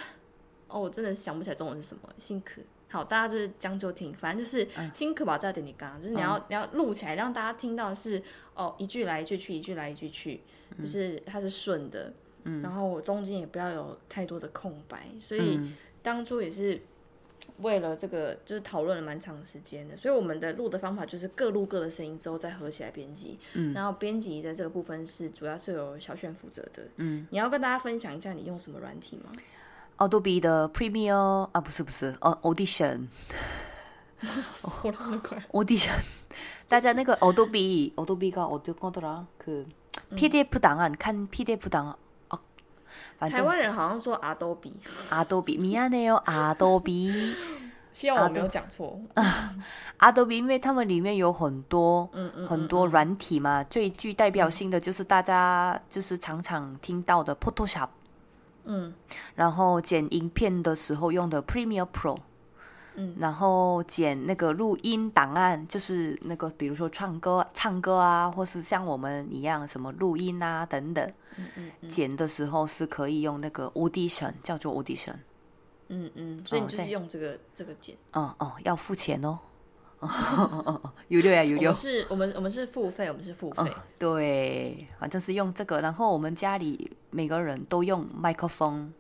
[0.68, 2.62] 哦我真的想不起来中文是什么新科。
[2.90, 8.22] 好大家就是将就听反正就是新科吧再点你刚就是你要你要录起来让大家听到是
[8.54, 10.42] 哦一句来一句去一句来一句去
[10.80, 12.14] 就是它是顺的。
[12.45, 15.61] 嗯，然后我中间也不要有太多的空白，所以
[16.03, 16.81] 当初也是。
[17.63, 23.39] 为了这个，就是讨论了蛮长时间的，所以我们的录的方法就是各录各的声音之后再合起来编辑。
[23.55, 26.83] 嗯，然后编辑的这个部分是主要是由小炫负责的。
[26.97, 29.31] 嗯，你要跟大家分享一下你用什么软体吗？
[29.99, 33.09] Adobe 的 Premiere 啊，不是不是，哦，Audition。
[34.83, 35.43] 我那么快？
[35.51, 36.01] Audition，
[36.69, 39.67] 大家那个 Adobe，Adobe가 어디거더라그
[40.13, 41.99] PDF档案看 PDF档
[43.20, 44.74] 台湾人好像说阿多比
[45.10, 47.36] 阿多比米亚内有阿多比
[47.92, 49.00] 希望我没有讲错。
[49.98, 52.06] 阿多比因为他们里面有很多
[52.48, 57.88] 很多软体嘛最具代表性的就是大家就是常常听到的 photoshop
[59.36, 62.18] 然后剪影片的时候用的 Premiere pro
[62.96, 71.14] 嗯，然后剪那个录音档案，就是那个比如说唱歌、唱歌啊，或是像我们一样什么录音啊等等。
[71.38, 71.46] 嗯
[71.82, 71.90] 嗯。
[71.90, 75.16] 剪的时候是可以用那个 Audition，叫做 Audition。
[75.90, 76.44] 嗯嗯。
[76.46, 77.96] 所以你就是用这个这个剪。
[78.14, 79.40] 嗯哦，要付钱哦。
[81.08, 81.74] 有六呀有六。
[81.74, 83.72] 是我们我们是付费，我们是付费。
[83.98, 85.82] 对，反正是用这个。
[85.82, 88.94] 然后我们家里每个人都用麦克风。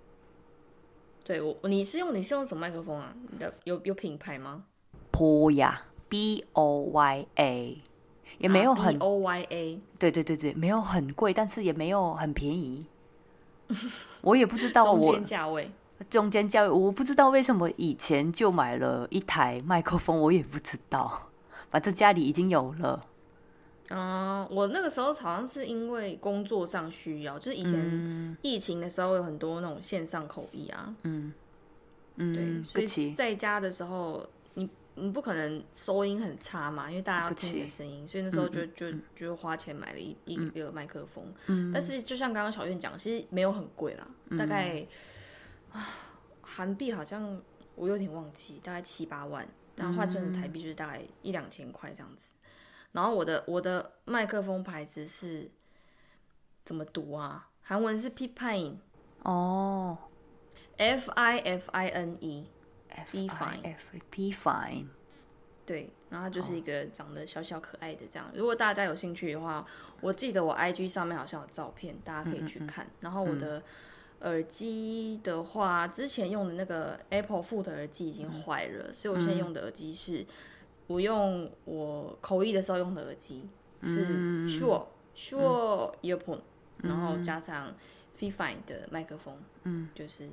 [1.25, 3.11] 对我，你是用你是用什么麦克风啊？
[3.31, 4.63] 你的有有品牌吗
[5.11, 7.81] ？Boya，B O Y A，
[8.37, 12.85] 也没有很 O Y A，对对对对，没有很贵，但是也没有很便宜。
[14.21, 15.71] 我也不知道 我，中间价位，
[16.11, 21.29] 中间价位，我不知道为什么以前就买了一台麦克风，我也不知道，
[21.71, 23.03] 反正家里已经有了。
[23.89, 31.31] 嗯，我那个时候好像是因为工作上需要，就是以前疫情的时候有很多那种线上口译啊，嗯
[32.15, 44.07] 嗯，对，所以在家的时候，你你不可能收音很差嘛，因为大家要听你的声音，所以那时候就就就花钱买了一一个麦克风，嗯，但是就像刚刚小院讲，其实没有很贵啦，
[44.37, 44.83] 大概
[45.71, 45.85] 啊
[46.41, 47.39] 韩币好像
[47.75, 52.29] 我有点忘记，大概七八万，然后换成台币就是大概一两千块这样子。
[52.95, 55.51] 然后我的我的麦克风牌子是
[56.63, 57.49] 怎么读啊？
[57.61, 58.77] 韩文是 Pine
[59.23, 59.97] 哦
[60.77, 64.85] ，F I F I N E，F I F P Fine，
[65.65, 68.31] 对，然后就是一个长得小小可爱的这样。
[68.33, 69.67] 如果大家有兴趣的话，
[69.99, 72.87] 我记得我 I G 上面好像有照片，大家可以去看。
[73.01, 73.61] 然后我的
[74.21, 80.25] 耳机的话，之前用的那个 Apple f o o d 耳机已经坏了，所以我现在用的耳机是。
[80.87, 83.47] 我用我口译的时候用的耳机
[83.83, 86.41] 是 Shure Shure Earphone，
[86.77, 87.73] 然后加上
[88.17, 90.29] Fifine 的麦克风，嗯，就是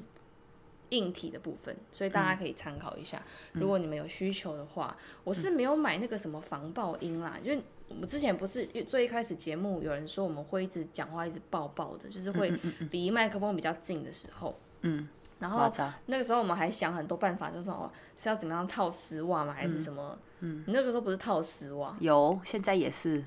[0.91, 3.23] 硬体的部分，所以大家可以参考一下。
[3.53, 12.53] 如果你们有需求的话，我是没有买那个什么防爆音啦，因为我们之前不是最一开始节目有人说我们会一直讲话一直爆爆的，就是会
[12.91, 15.09] 离麦克风比较近的时候，嗯。
[15.43, 15.69] 然后
[16.07, 19.53] 那个时候我们还想很多办法，就是哦是要怎么样套丝袜嘛？
[19.53, 20.17] 还是什么？
[20.39, 21.97] 嗯，你那个时候不是套丝袜？
[21.99, 23.25] 有，现在也是。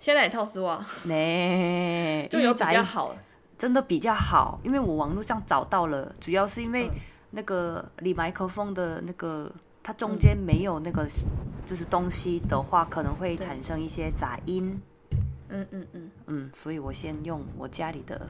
[0.00, 0.84] 现在也套丝袜？
[1.06, 3.14] 呢，就有比较好，
[3.56, 6.90] 真的比较好，因为我网络上找到了，主要是因为
[7.30, 9.48] 那个离麦克风的那个，
[9.84, 11.06] 它中间没有那个
[11.64, 14.82] 就是东西的话，可能会产生一些杂音。
[15.48, 18.26] 嗯嗯嗯嗯，所以我先用我家里的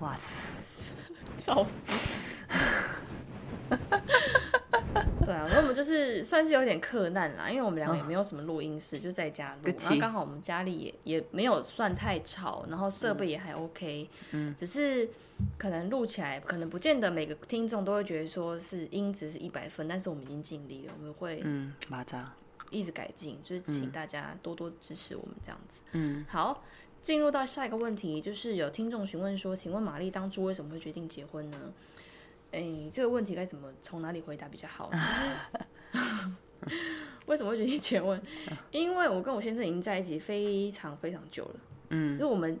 [0.00, 0.94] 袜子，
[1.36, 2.21] 笑死。
[5.24, 9.72] 对啊，那我们就是算是有点客难啦，因为我们两个也没有什么录音室，就在家录。
[9.78, 14.10] 然后刚好我们家里也也没有算太吵，然后设备也还 OK。
[14.32, 15.08] 嗯，只是
[15.56, 22.34] 可能录起来，可能不见得每个听众都会觉得说是音质是一百分，但是我们已经尽力了，我们会嗯，马扎
[22.70, 25.80] 一直改进，就是请大家多多支持我们这样子。
[25.92, 26.64] 嗯，好，
[27.00, 31.72] 进入到下一个问题，就是有听众询问说，请问玛丽当初为什么会决定结婚呢？
[32.52, 34.90] 哎，这个问题该怎么从哪里回答比较好？
[37.26, 38.20] 为什么会决定结婚？
[38.70, 41.54] 因为我跟我先生已经在一起非常非常久了。
[41.88, 42.58] 嗯，就我们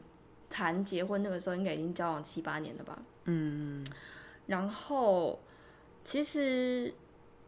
[0.48, 3.00] 谈结婚那个时候，应该已经交往七八年了吧。
[3.24, 3.84] 嗯，
[4.46, 5.38] 然后
[6.04, 6.92] 其实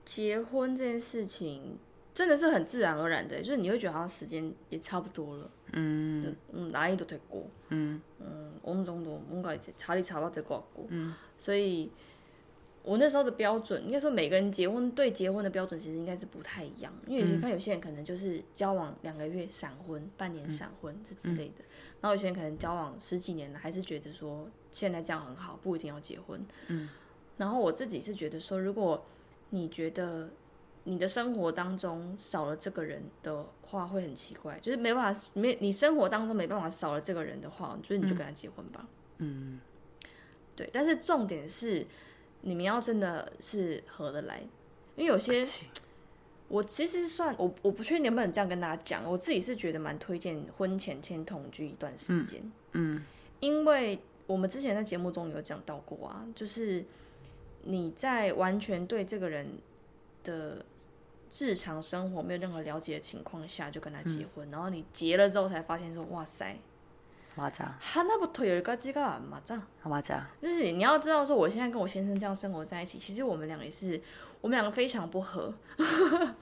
[0.05, 1.79] 结婚这件事情
[2.15, 5.51] 真的是很自然而然的，就是你会觉得好像时间也差不多了。
[5.73, 7.45] 嗯嗯，哪一都得过。
[7.71, 10.85] 嗯嗯，我们中都뭔가查理查到得过过。
[10.91, 11.91] 嗯，所以。
[12.85, 21.65] 我那时候的标准，应该说每个人结婚对结婚的标准其实应该是不太一样，因为你看有些人可能就是交往两个月闪婚，半年闪婚这之类的，
[22.03, 26.45] 然后有些人可能交往十几年了，还是觉得说现在这样很好，不一定要结婚。
[26.69, 26.91] 嗯，
[27.39, 29.03] 然后我自己是觉得说，如果
[29.49, 30.29] 你觉得
[30.85, 38.87] 你的生活当中少了这个人的话，会很奇怪，就是没办法没你生活当中没办法少了这个人的话，我觉得你就跟他结婚吧。
[39.17, 39.59] 嗯，
[40.55, 41.87] 对，但是重点是。
[42.47, 44.39] 你们要真的是合得来，
[44.97, 45.43] 因为有些
[46.49, 53.03] 我其实算我我不确定能不能这样跟大家讲，我自己是觉得蛮推荐婚前先同居一段时间，嗯，
[53.41, 56.85] 因为我们之前在节目中有讲到过啊，就是
[57.63, 59.49] 你在完全对这个人
[60.23, 60.63] 的
[61.39, 66.57] 日常生活没有任何了解的情况下就跟他结婚，然后你结了之后才发现说哇塞。
[67.36, 74.02] 맞아하나부터열까지가안맞아맞아就是你要知道，说我现在跟我先生这样生活在一起，其实我们两个也是，
[74.42, 75.54] 我们两个非常不合。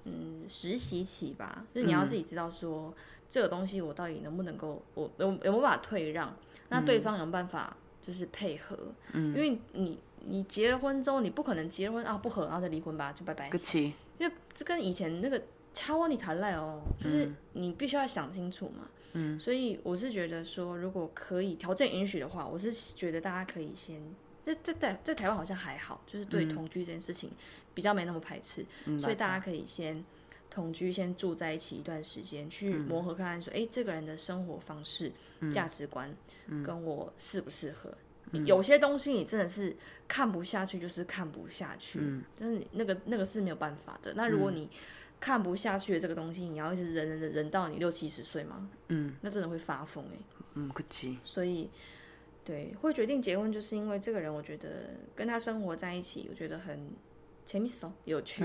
[0.04, 1.64] 嗯实习期吧。
[1.74, 2.94] 就是你要自己知道说，
[3.28, 6.32] 这个东西我到底能不能够，我有有没有办法退让？
[6.68, 7.76] 那对方有办法
[8.09, 8.77] 就是配合？
[9.13, 9.33] 嗯。
[9.33, 9.99] 因为你。
[10.21, 13.49] 你结了婚之后，你不可能结了婚啊不合，然后再离婚吧，就拜拜。
[13.73, 15.41] 因为这跟以前那个
[15.73, 18.89] 超过你谈恋爱哦，就是你必须要想清楚嘛。
[19.13, 19.39] 嗯。
[19.39, 24.03] 所以我是觉得说，如果可以条件允许的话，我是觉得大家可以先
[24.43, 27.31] 在在在在台湾好像还好，就是对同居这件事情
[27.73, 28.65] 比较没那么排斥，
[28.99, 30.03] 所以大家可以先
[30.49, 35.09] 同居，先住在一起一段时间，去磨合看看说，哎，这个人的生活方式、
[35.49, 36.13] 价值观
[36.64, 37.92] 跟我适不适合。
[38.44, 39.76] 有些东西你真的是
[40.08, 42.00] 看不下去，就是看不下去，
[42.38, 44.14] 就是那个那个是没有办法的。
[44.14, 44.68] 那如果你
[45.20, 48.68] 看不下去的这个东西，你要一直忍忍忍忍到你六七十岁吗？
[48.88, 50.18] 嗯，那真的会发疯哎。
[50.54, 51.18] 嗯，可惜。
[51.22, 51.70] 所以，
[52.44, 56.90] 对，会决定结婚，就是因为这个人，我觉得跟他生活在一起，我觉得很
[57.46, 58.44] 재밌 어， 有趣。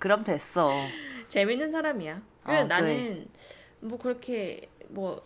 [0.00, 2.22] 그럼됐어재밌는사람이 야。
[2.44, 5.22] 因为나는뭐그렇게뭐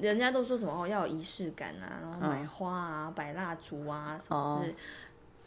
[0.00, 4.74] 人家都说什么哦，要有仪式感啊，然后买花啊，摆蜡烛啊，什么是？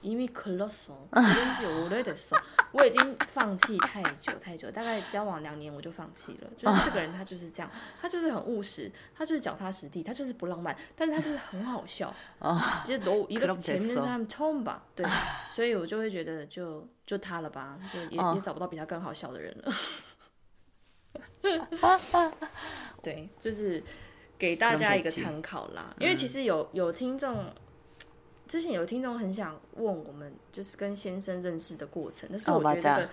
[0.01, 2.37] 因为可乐怂，真是我累的怂。
[2.71, 6.49] 我已经放弃太久太久，大概交往两年我就放弃了。
[6.57, 7.69] 就是这个人他就是这样，
[8.01, 12.15] 他就是很务实，他就是脚踏实地，他就是不浪漫，但是他就是很好笑。
[12.39, 15.05] 啊，其实都一个前面是他们冲吧，对，
[15.51, 19.73] 所以我就会觉得就就他了吧，就也也找不到比他更好笑的人了。
[23.03, 23.83] 对，就是。
[24.39, 27.53] 给大家一个参考啦，因为其实有有听众，
[28.47, 33.09] 之前有听众很想问我们，就是跟先生认识的过程，但是我觉得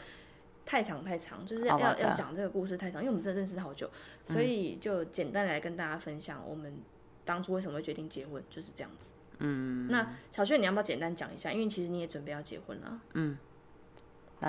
[0.64, 3.90] 太长太长，就是要要讲这个故事太长，因为我们真的认识好久，
[4.24, 6.78] 所以就简单来跟大家分享我们
[7.24, 9.10] 当初为什么会决定结婚，就是这样子。
[9.38, 11.52] 嗯，那小轩你要不要简单讲一下？
[11.52, 13.00] 因为其实你也准备要结婚了。
[13.14, 13.36] 嗯，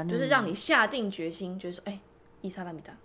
[0.07, 1.99] 就是让你下定决心，就是说，哎，
[2.41, 2.95] 伊莎拉米达。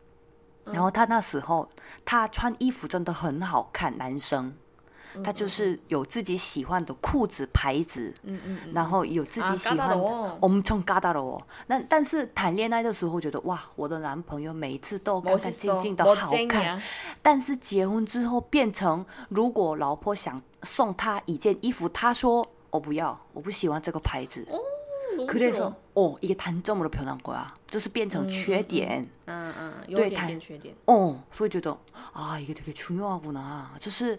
[0.64, 1.68] 然后他那时候
[2.04, 4.52] 他穿衣服真的很好看，男生。
[5.22, 9.96] 他就是有自己喜欢的裤子牌子，嗯嗯，然后有自己喜欢的，
[10.40, 11.40] 我们从嘎达了哦。
[11.68, 16.82] 那但是谈恋爱的时候觉得哇，我的男朋友每一次都干干净净的好看。
[17.22, 24.44] 但是结婚之后变成，如果老婆想送他一件衣服，他说我不要，我不喜欢这个牌子。
[25.27, 29.07] 可是说哦，一个谈这么的漂亮过啊，就是变成缺点。
[29.25, 30.73] 嗯嗯，对，谈缺点。
[30.85, 31.77] 哦，所以觉得
[32.13, 34.17] 啊，一个这个중요하구 나， 就是。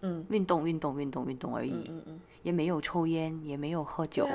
[0.00, 4.28] 嗯，运动运动运动运动而已，嗯嗯也没有抽烟，也没有喝酒。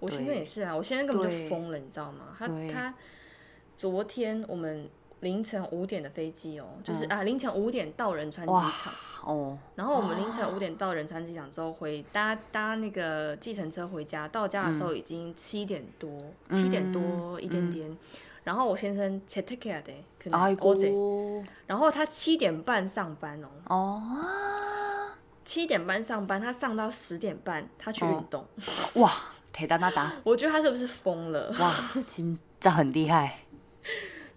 [0.00, 2.34] 我现在也是啊，我现在根本就疯了，你知道吗？
[2.38, 2.94] 他他
[3.76, 4.88] 昨天我们
[5.21, 8.93] 凌晨五点的飞机哦，就是啊凌晨五点到仁川机场
[9.25, 16.09] 哦，然后我们凌晨五点到仁川机场之后回搭搭那个计程车回家，到家的时候已经七点多，
[16.51, 17.97] 七点多一点点。
[18.43, 19.21] 然后我先生
[20.21, 20.39] 可能
[21.67, 23.47] 然后他七点半上班哦。
[23.67, 24.01] 哦。
[25.43, 28.45] 七点半上班，他上到十点半，他去运动。
[28.95, 29.11] 哇，
[29.51, 30.11] 铁达那达！
[30.23, 31.53] 我觉得他是不是疯了？
[31.59, 31.73] 哇，
[32.07, 33.39] 真这很厉害。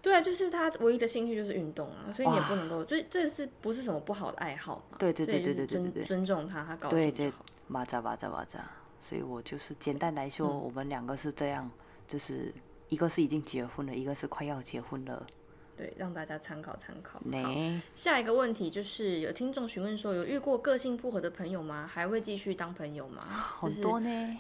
[0.04, 4.98] 对啊，就是他唯一的兴趣就是运动啊，所以你也不能够，就这是不是什么不好的爱好嘛？
[4.98, 7.42] 对对对对对对对，尊重他，他高兴就好。
[7.68, 8.62] 马扎马扎马扎，
[9.00, 11.70] 所以我就是简单来说，我们两个是这样，
[12.06, 12.52] 就是
[12.90, 15.26] 一个是已经结婚了，一个是快要结婚了。
[15.74, 17.18] 对，让大家参考参考。
[17.18, 17.54] 好，
[17.94, 21.86] 下一个问题就是有听众询问说，有遇过个性不合的朋友吗？
[21.90, 23.22] 还会继续当朋友吗？
[23.22, 24.38] 很多呢，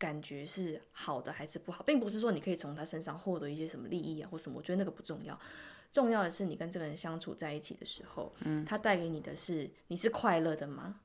[0.00, 5.38] 感觉是好的还是不好，并不是说你可以从他身上获得一些什么利益啊或什么，我觉得那个不重要。
[5.92, 11.00] 重要的是你跟这个人相处在一起的时候，嗯，他带给你的是你是快乐的吗？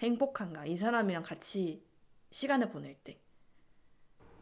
[0.00, 3.16] 행복한가이사람이랑같이시간을보낼 때，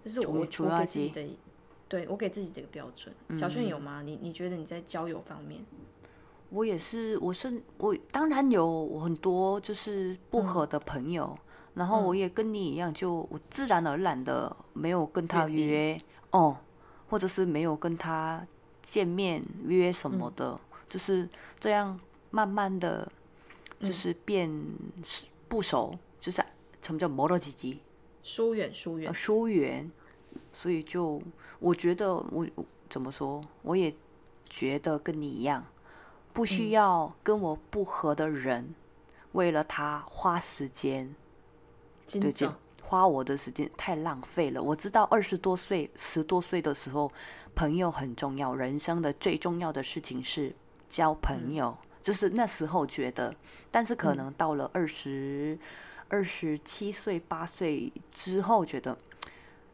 [0.04, 0.46] 这是我我给
[0.86, 1.26] 自己的，
[1.88, 3.14] 对我给自己的一个标准。
[3.38, 4.02] 小炫有吗？
[4.02, 5.64] 你你觉得你在交友方面？
[6.50, 11.38] 我也是，我是我当然有很多就是不合的朋友，
[11.73, 15.99] 然后我也跟你一样，就我自然而然的没有跟他约
[16.31, 16.57] 哦，
[17.09, 18.45] 或者是没有跟他
[18.81, 20.59] 见面约什么的，
[20.89, 21.27] 就是
[21.59, 21.99] 这样
[22.29, 23.11] 慢慢的，
[23.79, 24.49] 就是变。
[25.51, 26.41] 不熟，就是
[26.81, 27.81] 什么叫磨到几级？
[28.23, 29.91] 疏远，疏远，疏远。
[30.53, 31.21] 所以就
[31.59, 32.47] 我觉得，我
[32.89, 33.43] 怎么说？
[33.61, 33.93] 我也
[34.47, 35.65] 觉得跟你一样，
[36.31, 38.73] 不需要跟我不合的人，
[39.33, 41.13] 为了他花时间，
[42.19, 44.61] 对，就花我的时间太浪费了。
[44.61, 47.11] 我知道二十多岁、十多岁的时候，
[47.55, 50.53] 朋友很重要，人生的最重要的事情是
[50.89, 51.77] 交朋友。
[52.01, 53.33] 就是那时候觉得，
[53.69, 55.57] 但是可能到了二十
[56.09, 58.97] 二十七岁、八岁之后，觉得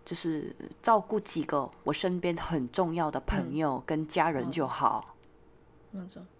[0.03, 5.15] 就是照顾几个我身边很重要的朋友跟家人就好。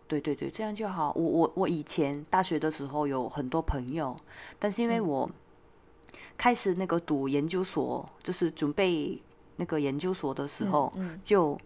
[0.08, 1.12] 对对对，这样就好。
[1.16, 4.16] 我我我以前大学的时候有很多朋友，
[4.60, 5.30] 但是因为我
[6.36, 9.22] 开始那个读研究所，就是准备
[9.57, 11.59] 那个研究所的时候，就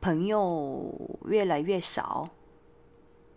[0.00, 2.28] 朋友越来越少。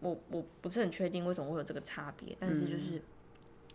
[0.00, 3.02] 我我不是很确定为什么会有这个差别，但是就是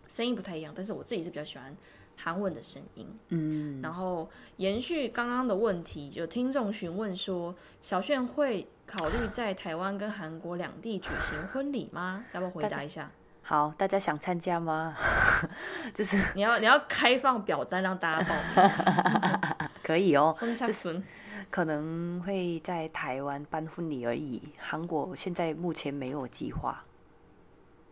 [0.08, 1.76] 声音不太一样，但是我自己是比较喜欢
[2.16, 8.66] 韩文的声音，嗯，然后延续刚刚的问题，有听众询问说小炫会。
[8.90, 12.24] 考虑在台湾跟韩国两地举行婚礼吗？
[12.32, 13.10] 要不要回答一下？
[13.42, 14.96] 好，大家想参加吗？
[15.92, 20.34] 就是你要你要开放表单让大家报名， 可以哦。
[20.56, 21.02] 就是
[21.50, 26.84] 可能会在台湾办婚礼而已，韩国现在目前没有计划。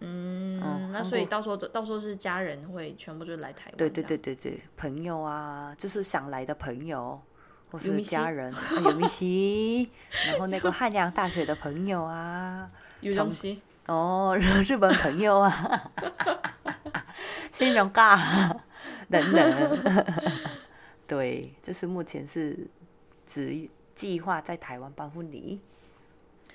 [0.01, 3.77] 嗯，那所以到时候到时候是家人会全部就来台湾？
[3.77, 7.21] 对对对对对，朋友啊，就是想来的朋友。
[7.69, 8.55] 或是家人
[8.85, 9.91] 有米西，
[10.29, 15.91] 然后那个汉阳大学的朋友啊，有东西哦，日本朋友啊，
[17.51, 18.17] 新荣尬
[19.11, 20.05] 等等，
[21.09, 22.57] 对，这是目前是
[23.27, 25.61] 只计划在台湾办婚礼。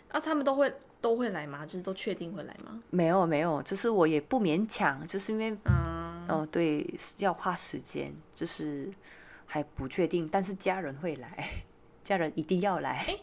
[0.10, 1.66] 啊，他们都会都会来吗？
[1.66, 2.82] 就是都确定会来吗？
[2.90, 8.92] 没有没有，就是我也不勉强，就是因为嗯哦对，要花时间，就是。
[9.54, 11.50] 还不确定，但是家人会来，
[12.06, 13.04] 家人一定要来。
[13.06, 13.18] 哎，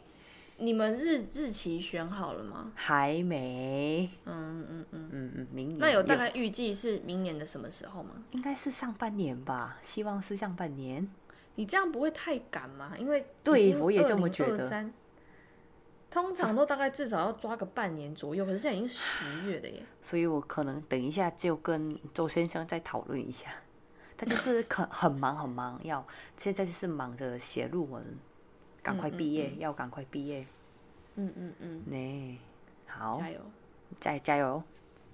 [0.59, 2.71] 你们日日期选好了吗？
[2.75, 4.11] 还没。
[4.27, 5.79] 嗯嗯嗯嗯嗯，明年。
[5.79, 8.11] 那有大概预计是明年的什么时候吗？
[8.33, 11.09] 应该是上半年吧，希望是上半年。
[11.59, 12.95] 你这样不会太赶吗？
[12.97, 14.91] 因为对我也这么觉得。
[16.09, 19.83] 通常都大概至少要抓个半年左右，可是现在已经十月了耶。
[20.01, 23.51] 所以我可能等一下就跟周先生再讨论一下。
[24.17, 26.07] 他就是很很忙很忙，要
[26.37, 28.05] 现在就是忙着写论文，
[28.83, 30.47] 赶快毕业，要赶快毕业。
[31.17, 32.39] 嗯嗯嗯，呢，
[32.87, 33.41] 好，加油，
[33.99, 34.63] 再加油，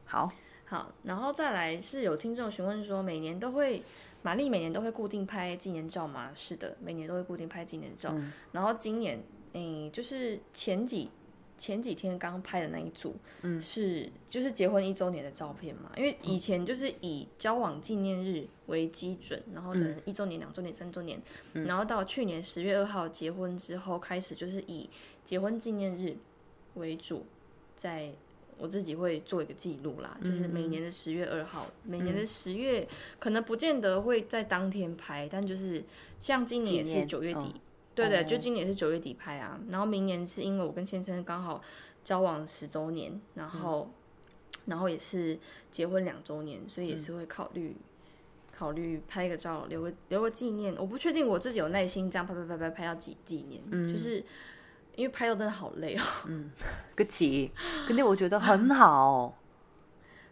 [0.04, 0.30] 好，
[0.66, 3.82] 好，然后再来是有听众询问说，每年都会
[4.24, 6.32] 玛丽每年都会固定拍纪念照吗？
[6.34, 8.12] 是的，每年都会固定拍纪念照。
[8.50, 9.22] 然后今年，
[9.52, 11.08] 嗯，就是前几。
[11.56, 15.88] 前几天刚拍的那一组，嗯，是就是结婚一周年的照片嘛？
[15.96, 21.22] 因为以前就是以交往纪念日为基准，然后可能一周年、两周年、三周年，
[21.52, 24.90] 然后到去年十月二号结婚之后开始，就是以
[25.22, 26.16] 结婚纪念日
[26.74, 27.24] 为主，
[27.76, 28.12] 在
[28.58, 32.86] 我自己会做一个记录啦，就是每年的十月二号，每年的十月
[33.18, 35.84] 可能不见得会在当天拍，但就是
[36.18, 37.54] 像今年是九月底。
[37.94, 41.62] 对对，就今年是九月底拍啊，然后明年是因为我跟先生刚好
[42.02, 43.88] 交往十周年，然后
[44.66, 45.38] 然后也是
[45.70, 47.76] 结婚两周年，所以也是会考虑
[48.52, 50.74] 考虑拍个照留个留个纪念。
[50.76, 54.24] 我不确定我自己有耐心这样拍拍拍拍拍到几几年，就是
[54.96, 56.02] 因为拍照真的好累哦。
[56.26, 56.50] 嗯，
[56.94, 57.50] 个起，
[57.86, 59.36] 肯定我觉得很好。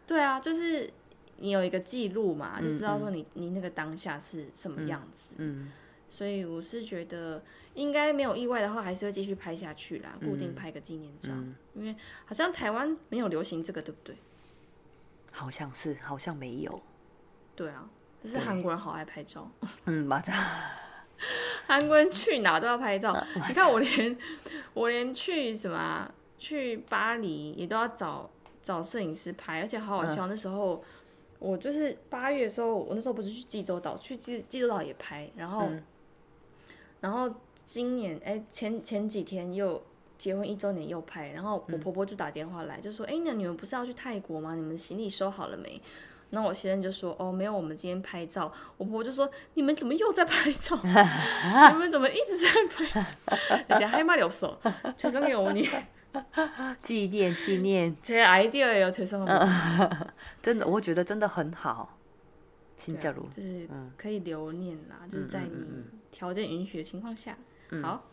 [0.06, 0.90] 对啊，就是
[1.38, 5.34] 你有一个记录嘛，就知道说你你那个当下是什么样子。
[5.38, 5.70] 嗯。
[6.10, 7.42] 所以我是觉得，
[7.72, 11.32] 应该没有意外的话，还是会继续拍下去啦，固定拍个纪念照。
[11.74, 11.96] 因为
[12.26, 14.14] 好像台湾没有流行这个，对不对？
[15.30, 16.82] 好像是，好像没有。
[17.56, 17.88] 对啊，
[18.22, 19.50] 就是韩国人好爱拍照。
[19.86, 20.34] 嗯， 맞아
[21.66, 23.16] 韩国人去哪都要拍照。
[23.48, 24.16] 你看我连
[24.74, 28.28] 我连去什么去巴黎也都要找
[28.62, 30.26] 找摄影师拍，而且好好笑。
[30.26, 30.82] 那时候
[31.38, 35.68] 我就是八月的时候，我那时候不是去济州岛，去济济州岛也拍，然后。
[37.00, 37.28] 然后
[37.66, 39.82] 今年哎前前几天又
[40.16, 44.54] 结婚一周年又拍，然后我婆婆就打电话来就说哎那你们不是要去泰国吗？
[44.54, 45.82] 你们行李收好了没？
[46.34, 48.50] 那我先生就说哦没有，我们今天拍照。
[48.78, 50.78] 我婆婆就说你们怎么又在拍照？
[50.82, 53.56] 你们怎么一直在拍照？
[53.68, 54.58] 人家还骂有手，
[54.96, 55.68] 全身有你。
[56.82, 57.94] 纪念纪念。
[58.02, 60.08] 这 idea 有推送吗？
[60.42, 61.98] 真的，我觉得真的很好。
[62.76, 67.36] 新加入就是可以留念啦，就是在你条件允许的情况下。
[67.82, 68.04] 好，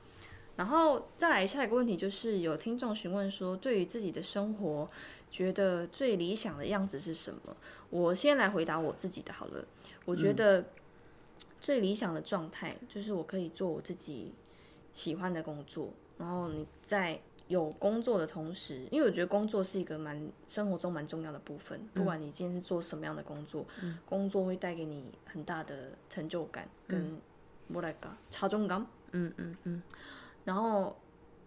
[0.57, 4.89] 然后再来下一个问题，就是有听众询问说，对于自己的生活，
[5.31, 7.55] 觉得最理想的样子是什么？
[7.89, 9.65] 我先来回答我自己的好了。
[10.05, 10.65] 我觉得
[11.59, 14.33] 最理想的状态就是我可以做我自己
[14.93, 21.79] 喜欢的工作，然后你在有工作的同时，因为我觉得工作是一个蛮生活中蛮重要的部分。
[21.93, 23.65] 不管你今天是做什么样的工作，
[24.05, 27.19] 工作会带给你很大的成就感跟
[27.67, 28.85] 莫来个超重感。
[29.11, 29.81] 嗯嗯嗯。
[30.45, 30.95] 然后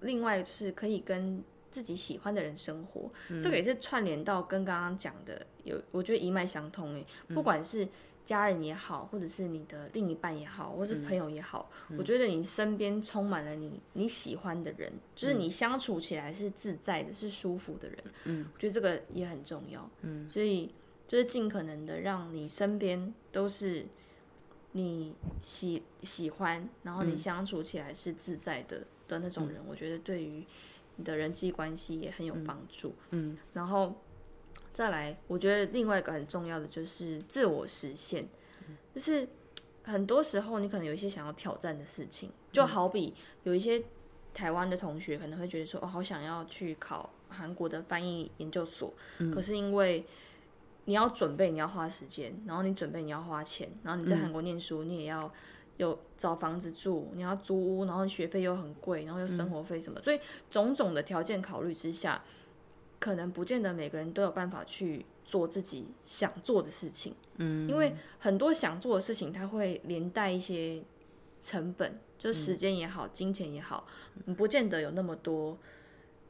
[0.00, 3.10] 另外就是可以跟自己喜欢的人生活，
[3.42, 7.04] 这个也是串联到跟刚刚讲的有，我觉得一脉相通诶。
[7.28, 7.88] 不管是
[8.26, 17.98] 家人也好，或者是你的另一半也好，或是朋友也好，我觉得你身边充满了你你喜欢的人，就是你相处起来是自在的，是舒服的人。
[18.24, 19.90] 嗯，我觉得这个也很重要。
[20.02, 20.72] 嗯，所以
[21.08, 23.86] 就是尽可能的让你身边都是
[24.72, 30.44] 你喜喜欢，然后你相处起来是自在的的那种人，我觉得对于。
[31.02, 33.92] 你的人际关系也很有帮助，嗯，然后
[34.72, 38.28] 再来，我觉得另外一个很重要的就是自我实现，
[38.94, 39.26] 就是
[39.82, 43.82] 很多时候你可能有一些想要挑战的事情，就好比有一些
[44.32, 48.94] 台湾的同学可能会觉得说，哦，好想要去考韩国的翻译研究所，
[49.34, 50.06] 可是因为
[50.84, 55.28] 你要准备，你要花时间，然后你准备你要花钱，然后你在韩国念书，你也要。
[55.76, 60.20] 有找房子住，你要租屋，然后学费又很贵，然后又生活费什么，所以
[60.50, 62.22] 种种的条件考虑之下，
[62.98, 67.14] 可能不见得每个人都有办法去做自己想做的事情。
[67.36, 70.82] 嗯，因为很多想做的事情，它会连带一些
[71.40, 73.86] 成本，就是时间也好，金钱也好，
[74.26, 75.58] 你不见得有那么多。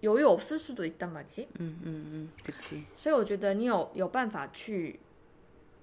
[0.00, 1.22] 有有私速的一档嘛？
[1.36, 4.98] 嗯嗯嗯，对所以我觉得你有有办法去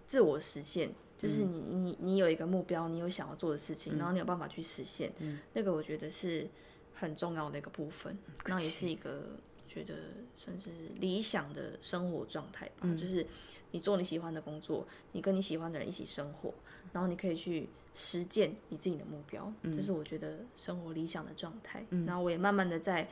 [0.08, 0.92] 自我实现。
[1.22, 5.12] 就是你你你有一个目标，你有想要做的事情，然后你有办法去实现，
[5.54, 6.48] 那个我觉得是
[6.96, 9.24] 很重要的一个部分，然后也是一个
[9.68, 9.96] 觉得
[10.38, 12.88] 算是理想的生活状态吧。
[12.96, 13.26] 就是
[13.72, 16.54] 你做你喜欢的工作，你跟你喜欢的人一起生活，
[16.94, 21.86] 然后你可以去实践你自己的目标，这是我觉得生活理想的状态。
[22.06, 23.10] 然后我也慢慢的在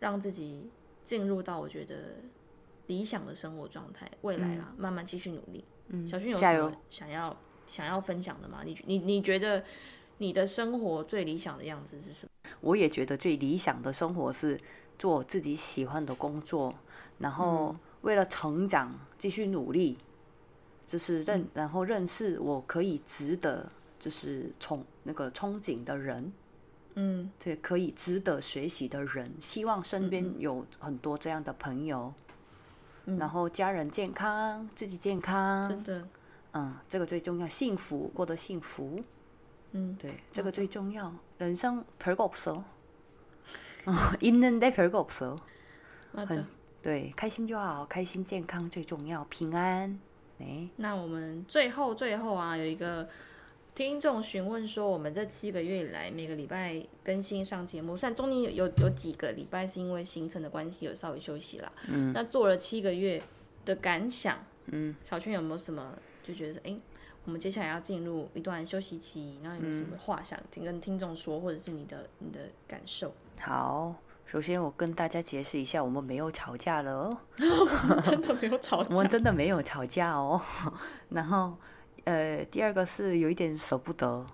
[0.00, 0.70] 让自己
[1.04, 2.16] 进入到我觉得
[2.86, 5.62] 理想的生活状态，未来啦，慢慢继续努力。
[6.06, 7.36] 小薰有什么想要
[7.66, 8.62] 想要分享的吗？
[8.64, 9.64] 你你你觉得
[10.18, 12.50] 你的生活最理想的样子是什么？
[12.60, 14.58] 我也觉得最理想的生活是
[14.98, 16.74] 做自己喜欢的工作，
[17.18, 19.98] 然后为了成长继续努力，
[20.86, 26.32] 就是认然后认识我可以值得就是憧那个憧憬的人，
[26.94, 32.12] 嗯，对，可以值得学习的人，希望身边有很多这样的朋友。
[33.17, 36.07] 然后家人健康，自己健康，真的，
[36.53, 39.01] 嗯，这个最重要，幸福过得幸福，
[39.71, 41.13] 嗯，对，这个最重要。
[41.37, 42.63] 人生별거없
[43.85, 45.07] 어， 있는데별거없
[46.13, 46.45] 어， 很
[46.81, 49.99] 对，开心就好，开心健康最重要，平安。
[50.39, 53.07] 哎，那我们最后最后啊，有一个。
[53.74, 63.22] 听众询问说：“我们这七个月以来，每个礼拜更新上节目，虽然中间有有有几个礼拜是因为行程的关系有稍微休息了，嗯，那做了七个月
[63.64, 66.76] 的感想，嗯，小圈有没有什么就觉得哎，
[67.24, 73.94] 我们接下来要进入一段休息期，然后有没有什么话想听跟听众说，或者是你的你的感受？”好，
[74.26, 77.08] 首先我跟大家解释一下，我们没有吵架了。
[77.38, 80.38] 哦， 真的没有吵， 我们真的没有吵架哦，
[81.08, 81.54] 然后。
[82.04, 84.26] 呃，第二个是有一点舍不得，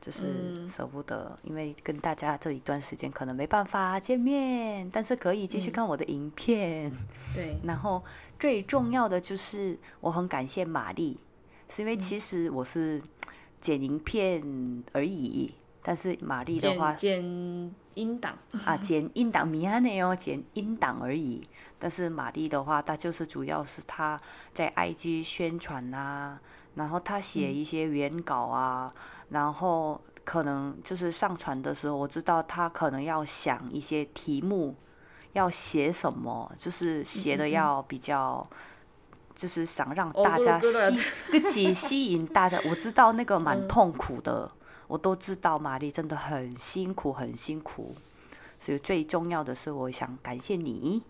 [0.00, 6.92] 就是舍不得，因为跟大家这一段时间可能没办法见面，但是可以继续看我的影片。
[7.34, 8.04] 对， 然后
[8.38, 11.18] 最重要的就是我很感谢玛丽，
[11.68, 13.02] 是因为其实我是
[13.60, 17.20] 剪影片而已，但是玛丽的话剪
[17.94, 21.48] 音档啊，剪音档，米安内哦，剪音档而已。
[21.80, 24.20] 但是玛丽的话，她就是主要是她
[24.52, 26.38] 在 IG 宣传啊。
[26.75, 28.93] 然后他写一些原稿啊，
[29.29, 34.75] 然后可能就是上传的时候，我知道他可能要想一些题目，
[35.33, 38.47] 要写什么，就是写的要比较，
[39.35, 40.99] 就是想让大家吸，
[41.31, 42.61] 个起吸引大家。
[42.69, 44.49] 我知道那个蛮痛苦的，
[44.87, 47.95] 我都知道玛丽真的很辛苦，很辛苦。
[48.59, 51.03] 所以最重要的是，我想感谢你。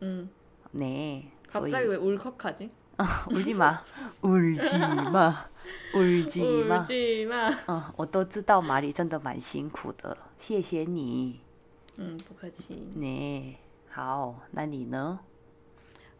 [0.00, 0.28] 嗯，
[0.74, 5.34] 네 갑자기왜울컥하지 울지마울지마울지마
[5.94, 11.40] 울지마嗯，我都知道玛丽真的蛮辛苦的，谢谢你。
[11.96, 12.88] 嗯，不客气。
[12.94, 13.56] 你
[13.90, 15.20] 好，那你呢？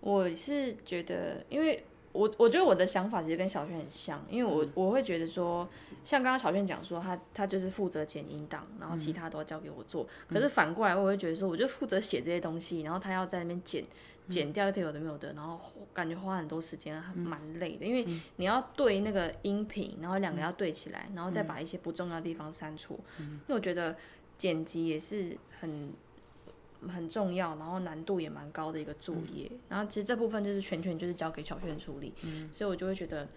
[0.00, 5.68] 我是觉得，因为我我觉得我的想法其实跟小轩很像，因为我我会觉得说，
[6.04, 10.06] 像刚刚小轩讲说，他他就是负责剪音档，然后其他都要交给我做。
[10.28, 13.84] 可是反过来，我会觉得说，我就负责写这些东西，然后他要在那边剪
[14.29, 15.59] 剪掉一些有的没有的，然后
[15.93, 17.85] 感觉花很多时间，蛮累的。
[17.85, 18.05] 因为
[18.37, 22.99] 你要对那个音频，然后两个要对起来，然后再把一些不重要的地方删除。
[23.19, 23.95] 因为我觉得
[24.37, 25.91] 剪辑也是很。
[26.87, 29.51] 很重要，然后难度也蛮高的一个作业。
[29.67, 32.13] 然后其实这部分就是全权就是交给小轩处理，
[32.53, 33.27] 所以我就会觉得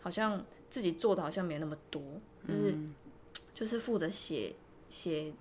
[0.00, 2.02] 好像自己做的好像没那么多，
[2.48, 2.74] 就是
[3.54, 4.52] 就是负责写
[4.88, 5.32] 写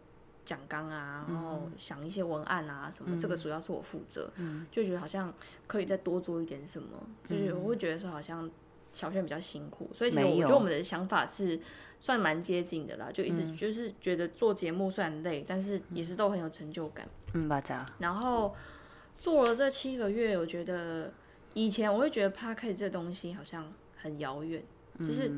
[0.48, 4.32] 讲纲啊，然后想一些文案啊什么，这个主要是我负责，
[4.72, 5.32] 就觉得好像
[5.68, 6.88] 可以再多做一点什么，
[7.30, 8.50] 就是我会觉得说好像
[8.94, 11.60] 小轩比较辛苦，所以其实我觉得我们的想法是。
[12.00, 17.10] 算蛮接近的啦，就一直就是觉得做节目虽然累，但是也是都很有成就感。
[17.34, 17.84] 嗯，吧扎。
[17.98, 18.56] 然后
[19.18, 21.12] 做了这七个月，我觉得
[21.56, 24.64] 以前我会觉得 p a r k 这东西好像很遥远，
[25.00, 25.32] 就是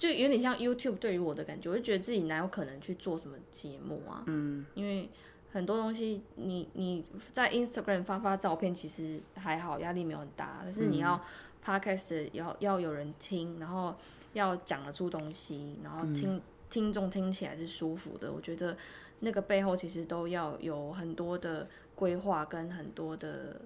[0.00, 4.24] 就有点像 YouTube 对于我的感觉，我就觉得自己哪有可能去做什么节目啊？
[4.26, 5.08] 嗯，因为
[5.52, 11.22] 很多东西你你在 Instagram 发发照片其实还好，压力没有很大，但是你要
[11.64, 13.94] Podcast 要要有人听，然后。
[14.32, 18.76] 要讲得出东西，然后听听众听起来是舒服的，我觉得
[19.18, 23.60] 那个背后其实都要有很多的规划跟很多的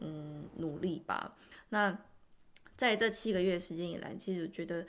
[0.00, 1.34] 嗯努力吧。
[1.70, 1.98] 那
[2.76, 4.86] 在这七个月时间以来，其实我觉得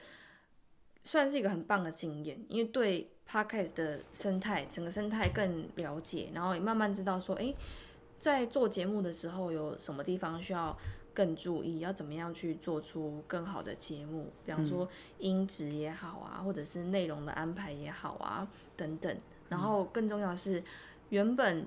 [1.03, 7.53] 算是一个很棒的经验，因为对 podcast 的生态整个生态更了解，然后也慢慢知道说，哎，
[8.19, 10.77] 在做节目的时候有什么地方需要。
[11.11, 14.87] 更注意要怎么样去做出更好的节目，比方说
[15.17, 18.47] 音质也好啊，或者是内容的安排也好啊，
[18.77, 19.17] 等等。
[19.49, 20.63] 然后更重要的是，
[21.09, 21.65] 原本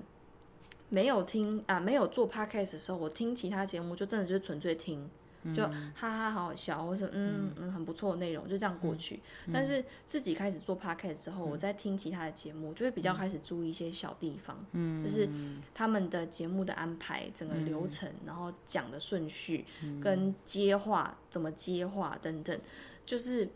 [0.89, 5.07] 没有听啊，没有做 podcast 的时候，我听其他节目就真的就是纯粹听。
[5.53, 7.73] 就哈哈好好笑，或是嗯嗯。
[7.73, 9.19] 很不错的内容，就这样过去。
[9.51, 15.03] 但是自己开始做 podcast 之后，我在听其他的节目，就会比较开始注意一些小地方，嗯。
[15.03, 15.27] 就是
[15.73, 19.65] 他们的节目的安排、整个流程，然后讲的顺序
[19.99, 22.59] 跟接话怎么接话等等，
[23.03, 23.49] 就是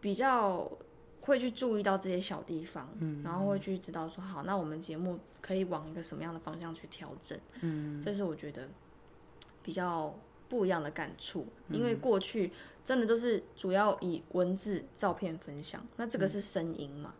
[0.00, 0.68] 比较
[1.20, 2.88] 会去注意到这些小地方，
[3.22, 7.38] 然后会去知道说好，那我们节目可以往一个什么样的方向去调整。
[7.60, 8.68] 嗯，这是我觉得
[9.62, 10.12] 比较。
[10.51, 12.51] 不一样的感触，因为过去
[12.83, 17.13] 真的都是主要以文字、照片分享，那这个是声音嘛，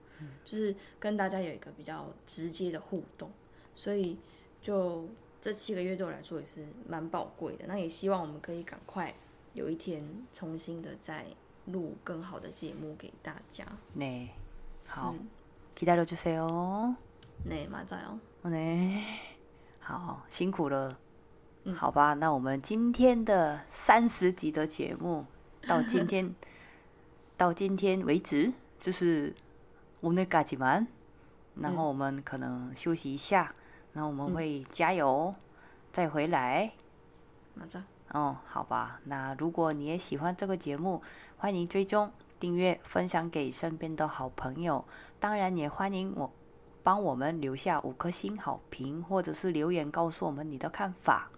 [0.45, 3.30] 就是跟大家有一个比较直接的互动，
[3.76, 4.18] 所以
[4.62, 5.08] 就
[5.41, 7.66] 这七个月对我来说也是蛮宝贵的。
[7.68, 9.14] 那也希望我们可以赶快
[9.53, 11.26] 有一天重新的再
[11.66, 13.66] 录更好的节目给大家。
[13.97, 14.30] 네
[14.88, 15.14] 好，
[15.76, 16.95] 기다려주세 요。
[17.45, 18.20] 네맞아 요。
[18.43, 19.03] 네
[19.80, 20.97] 好，辛苦了。
[21.71, 25.27] 好吧，那我们今天的三十集的节目
[25.69, 26.35] 到今天
[27.39, 29.33] 到今天为止就是
[30.01, 30.87] 乌内嘎吉们，
[31.55, 33.55] 然后我们可能休息一下，
[33.93, 35.33] 然后我们会加油
[35.93, 36.73] 再回来。
[37.55, 37.81] 拿着。
[38.11, 41.01] 哦，好吧，那如果你也喜欢这个节目，
[41.37, 44.85] 欢迎追踪、订阅、分享给身边的好朋友。
[45.21, 46.31] 当然，也欢迎我
[46.83, 51.31] 帮我们留下五颗星好评，或者是留言告诉我们你的看法。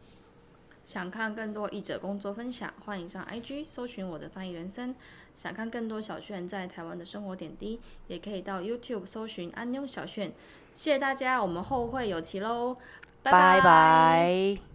[0.85, 4.95] 想看更多译者工作分享，欢迎上 IG 搜寻我的翻译人生。
[5.35, 10.32] 想看更多小炫在台湾的生活点滴，也可以到 YouTube 搜寻安妞小炫。
[10.74, 12.76] 谢谢大家，我们后会有期喽，
[13.22, 14.74] 拜拜。